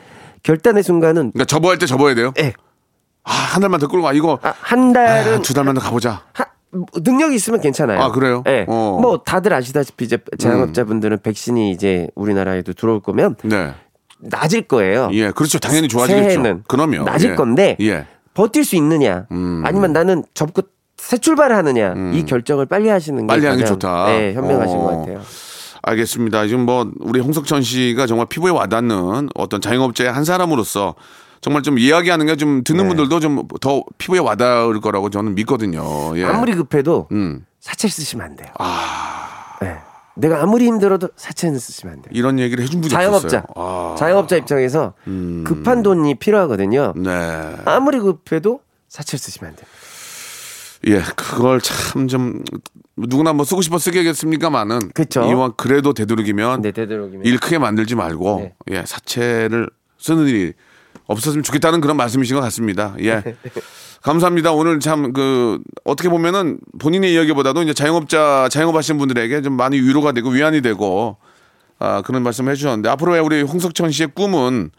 [0.44, 2.34] 결단의 순간은 그러니까 접어할 때 접어야 돼요.
[2.40, 2.54] 예.
[3.24, 4.14] 아, 한 달만 더 끌고 가.
[4.14, 6.24] 이거 아, 한 달은 아, 두 달만 더 가보자.
[6.34, 8.00] 하- 뭐 능력이 있으면 괜찮아요.
[8.00, 8.44] 아, 그래요?
[8.48, 8.66] 예.
[8.68, 8.98] 어.
[8.98, 9.02] 음.
[9.02, 13.74] 뭐 다들 아시다시피 이제 자영업자분들은 백신이 이제 우리나라에도 들어올 거면 네.
[14.20, 15.10] 낮을 거예요.
[15.14, 15.60] 예, 그렇죠.
[15.60, 16.24] 당연히 좋아지겠죠.
[16.30, 17.04] 새해는 그럼요.
[17.04, 17.36] 낮을 예.
[17.36, 18.06] 건데 예.
[18.34, 19.64] 버틸 수 있느냐, 음.
[19.66, 20.62] 아니면 나는 접고
[20.98, 24.06] 새 출발을 하느냐 이 결정을 빨리 하시는 게 빨리 하는 게 좋다.
[24.08, 24.80] 네, 현명하신 어.
[24.82, 25.22] 것 같아요.
[25.82, 26.48] 알겠습니다.
[26.48, 30.96] 지금 뭐 우리 홍석천 씨가 정말 피부에 와닿는 어떤 자영업자의 한 사람으로서
[31.42, 32.88] 정말 좀 이야기하는 게 좀 듣는 네.
[32.90, 36.18] 분들도 좀 더 피부에 와닿을 거라고 저는 믿거든요.
[36.18, 36.26] 예.
[36.26, 37.46] 아무리 급해도 음.
[37.60, 38.50] 사채 쓰시면 안 돼요.
[39.62, 39.78] 네.
[40.16, 42.12] 내가 아무리 힘들어도 사채는 쓰시면 안 돼요.
[42.14, 43.46] 이런 얘기를 해준 분이 자영업자.
[43.56, 43.96] 아.
[43.98, 45.44] 자영업자 입장에서 음.
[45.48, 46.94] 급한 돈이 필요하거든요.
[46.98, 47.56] 네.
[47.66, 48.60] 아무리 급해도
[48.90, 49.66] 사채를 쓰시면 안 돼요.
[50.88, 52.44] 예, 그걸 참 좀
[53.08, 55.24] 누구나 뭐 쓰고 싶어 쓰겠습니까만은 그쵸.
[55.24, 57.26] 이왕 그래도 되도록이면 네, 되도록이면.
[57.26, 58.76] 일 크게 만들지 말고 네.
[58.78, 60.54] 예, 사채를 쓰는 일이
[61.08, 62.96] 없었으면 좋겠다는 그런 말씀이신 것 같습니다.
[63.02, 63.24] 예.
[64.02, 64.54] 감사합니다.
[64.54, 70.12] 오늘 참 그 어떻게 보면은 본인의 이야기보다도 이제 자영업자 자영업 하시는 분들에게 좀 많이 위로가
[70.14, 71.18] 되고 위안이 되고
[71.80, 74.72] 아 그런 말씀을 해주셨는데 앞으로의 우리 홍석천 씨의 꿈은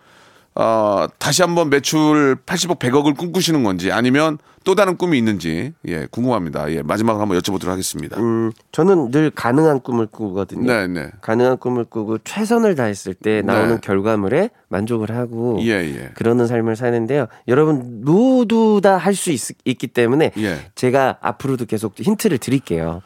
[0.61, 6.71] 어 다시 한번 매출 80억 100억을 꿈꾸시는 건지 아니면 또 다른 꿈이 있는지 예 궁금합니다.
[6.73, 8.19] 예 마지막으로 한번 여쭤보도록 하겠습니다.
[8.21, 10.71] 음, 저는 늘 가능한 꿈을 꾸거든요.
[10.71, 11.11] 네, 네.
[11.23, 13.81] 가능한 꿈을 꾸고 최선을 다했을 때 나오는 네.
[13.81, 16.11] 결과물에 만족을 하고 예, 예.
[16.15, 17.27] 그러는 삶을 사는데요.
[17.49, 19.31] 여러분 모두 다 할 수
[19.65, 20.59] 있기 때문에 예.
[20.75, 23.01] 제가 앞으로도 계속 힌트를 드릴게요.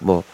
[0.00, 0.24] 뭐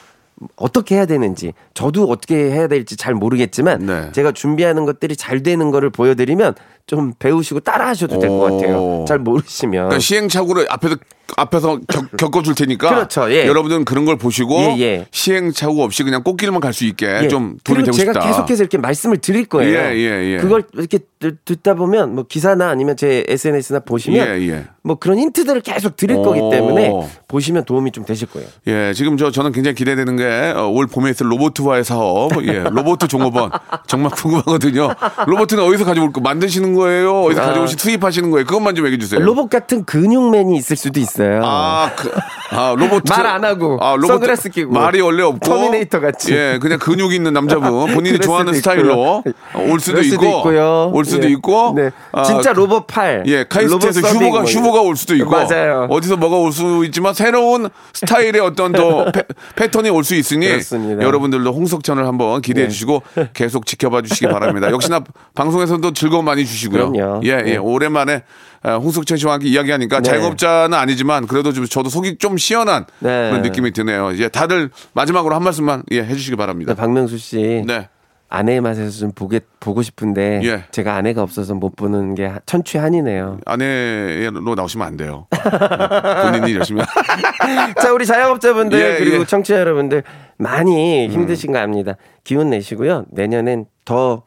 [0.57, 4.13] 어떻게 해야 되는지 저도 어떻게 해야 될지 잘 모르겠지만 네.
[4.13, 6.55] 제가 준비하는 것들이 잘 되는 거를 보여드리면
[6.87, 8.57] 좀 배우시고 따라하셔도 될것 오.
[8.57, 9.05] 같아요.
[9.07, 10.97] 잘 모르시면 그러니까 시행착오를 앞에서
[11.35, 13.47] 앞에서 겪, 겪어줄 테니까 그렇죠, 예.
[13.47, 15.07] 여러분들은 그런 걸 보시고 예, 예.
[15.13, 17.29] 시행착오 없이 그냥 꽃길만 갈 수 있게 예.
[17.29, 18.27] 좀 도움이 되고 제가 싶다.
[18.27, 19.79] 계속해서 이렇게 말씀을 드릴 거예요.
[19.79, 20.37] 예, 예, 예.
[20.39, 24.65] 그걸 이렇게 듣- 듣다 보면 뭐 기사나 아니면 제 SNS나 보시면 예, 예.
[24.83, 26.23] 뭐 그런 힌트들을 계속 드릴 오.
[26.23, 26.91] 거기 때문에
[27.29, 28.49] 보시면 도움이 좀 되실 거예요.
[28.67, 33.07] 예, 지금 저 저는 굉장히 기대되는 게 어, 올 봄에 있을 로보트화의 사업, 예, 로보트
[33.09, 33.51] 종업원
[33.87, 34.89] 정말 궁금하거든요.
[35.27, 37.23] 로보트는 어디서 가져올 거 만드시는 거예요?
[37.23, 37.47] 어디서 아.
[37.47, 38.45] 가져오시 투입하시는 거예요?
[38.45, 39.21] 그것만 좀 얘기해 주세요.
[39.21, 41.43] 로봇 같은 근육맨이 있을 수도 있어요.
[41.45, 42.11] 아, 그,
[42.53, 43.03] 아, 로봇.
[43.09, 45.41] 말안 하고 선글라스 끼고 말이 원래 없고.
[45.41, 46.33] 터미네이터 같이.
[46.33, 47.73] 예, 그냥 근육 있는 남자분.
[47.95, 49.23] 본인이 좋아하는 스타일로
[49.69, 50.25] 올 수도 있고.
[50.27, 50.91] 있고요.
[50.95, 51.33] 올 수도 예.
[51.33, 51.73] 있고.
[51.77, 51.91] 네.
[52.13, 53.23] 아, 진짜 로봇 팔.
[53.27, 55.31] 예, 카이스트에서 로봇 휴보가, 뭐 휴보가 올 수도 있고.
[55.31, 55.87] 맞아요.
[55.91, 59.23] 어디서 뭐가 올 수 있지만 새로운 스타일의 어떤 또 패,
[59.57, 60.47] 패턴이 올 수 있으니.
[60.49, 61.03] 그렇습니다.
[61.03, 64.71] 여러분들도 홍석천을 한번 기대해 주시고 계속 지켜봐 주시기 바랍니다.
[64.71, 65.01] 역시나
[65.35, 66.93] 방송에서도 즐거움 많이 주시고요.
[66.93, 67.21] 그럼요.
[67.25, 67.43] 예, 예.
[67.43, 67.57] 네.
[67.57, 70.03] 오랜만에 아, 홍석천 씨와 함께 이야기하니까 네.
[70.03, 73.31] 자영업자는 아니지만 그래도 좀 저도 속이 좀 시원한 네.
[73.31, 74.13] 그런 느낌이 드네요.
[74.13, 76.75] 이제 다들 마지막으로 한 말씀만 예, 해주시기 바랍니다.
[76.75, 77.65] 네, 박명수 씨.
[77.67, 77.89] 네.
[78.29, 80.65] 아내의 맛에서 좀 보게 보고 싶은데 예.
[80.71, 83.41] 제가 아내가 없어서 못 보는 게 천추한이네요.
[83.45, 85.27] 아내로 나오시면 안 돼요.
[85.35, 86.83] 예, 본인이 열심히.
[87.79, 89.25] 자, 우리 자영업자분들 예, 그리고 예.
[89.27, 90.03] 청취자 여러분들
[90.39, 91.97] 많이 힘드신 거 압니다.
[92.25, 93.05] 기운 내시고요.
[93.11, 94.23] 내년엔 더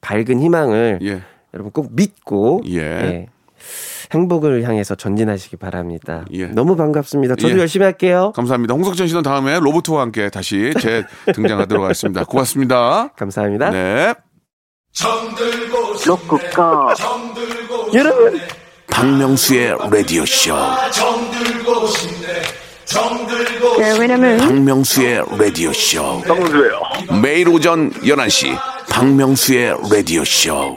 [0.00, 1.22] 밝은 희망을 예.
[1.54, 3.28] 여러분 꼭 믿고 예.
[3.64, 6.24] 예, 행복을 향해서 전진하시기 바랍니다.
[6.32, 6.46] 예.
[6.46, 7.36] 너무 반갑습니다.
[7.36, 7.60] 저도 예.
[7.60, 8.32] 열심히 할게요.
[8.34, 8.74] 감사합니다.
[8.74, 11.04] 홍석천 씨는 다음에 로봇과 함께 다시 재
[11.34, 12.24] 등장하도록 하겠습니다.
[12.24, 13.08] 고맙습니다.
[13.16, 13.70] 감사합니다.
[13.70, 14.14] 네.
[16.06, 16.94] 로쿠꺼
[17.94, 18.40] 여러분
[18.88, 20.54] 박명수의 라디오 쇼.
[23.78, 26.20] 네, 왜냐면 박명수의 라디오 쇼.
[26.22, 26.80] 박명수예요.
[27.20, 28.56] 매일 오전 11시
[28.88, 30.76] 박명수의 라디오 쇼.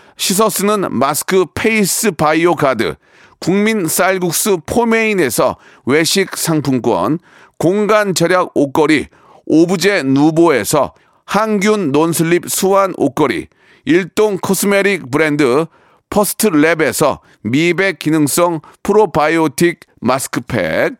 [0.17, 2.95] 씻어 쓰는 마스크 페이스 바이오 가드,
[3.39, 7.19] 국민 쌀국수 포메인에서 외식 상품권,
[7.57, 9.07] 공간 절약 옷걸이,
[9.45, 10.93] 오브제 누보에서
[11.25, 13.47] 항균 논슬립 수완 옷걸이,
[13.85, 15.65] 일동 코스메틱 브랜드
[16.09, 20.97] 퍼스트 랩에서 미백 기능성 프로바이오틱 마스크팩,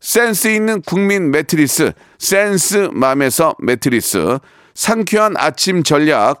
[0.00, 4.38] 센스 있는 국민 매트리스 센스맘에서 매트리스,
[4.74, 6.40] 상쾌한 아침 전략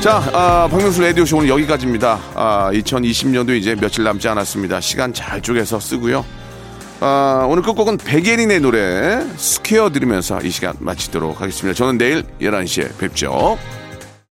[0.00, 2.18] 자, 아, 박명수 라디오쇼 오늘 여기까지입니다.
[2.34, 4.80] 아, 2020년도 이제 며칠 남지 않았습니다.
[4.80, 6.24] 시간 잘 쪼개서 쓰고요.
[7.00, 11.76] 아, 오늘 끝곡은 백예린의 노래 스퀘어 들으면서 이 시간 마치도록 하겠습니다.
[11.76, 13.58] 저는 내일 11시에 뵙죠.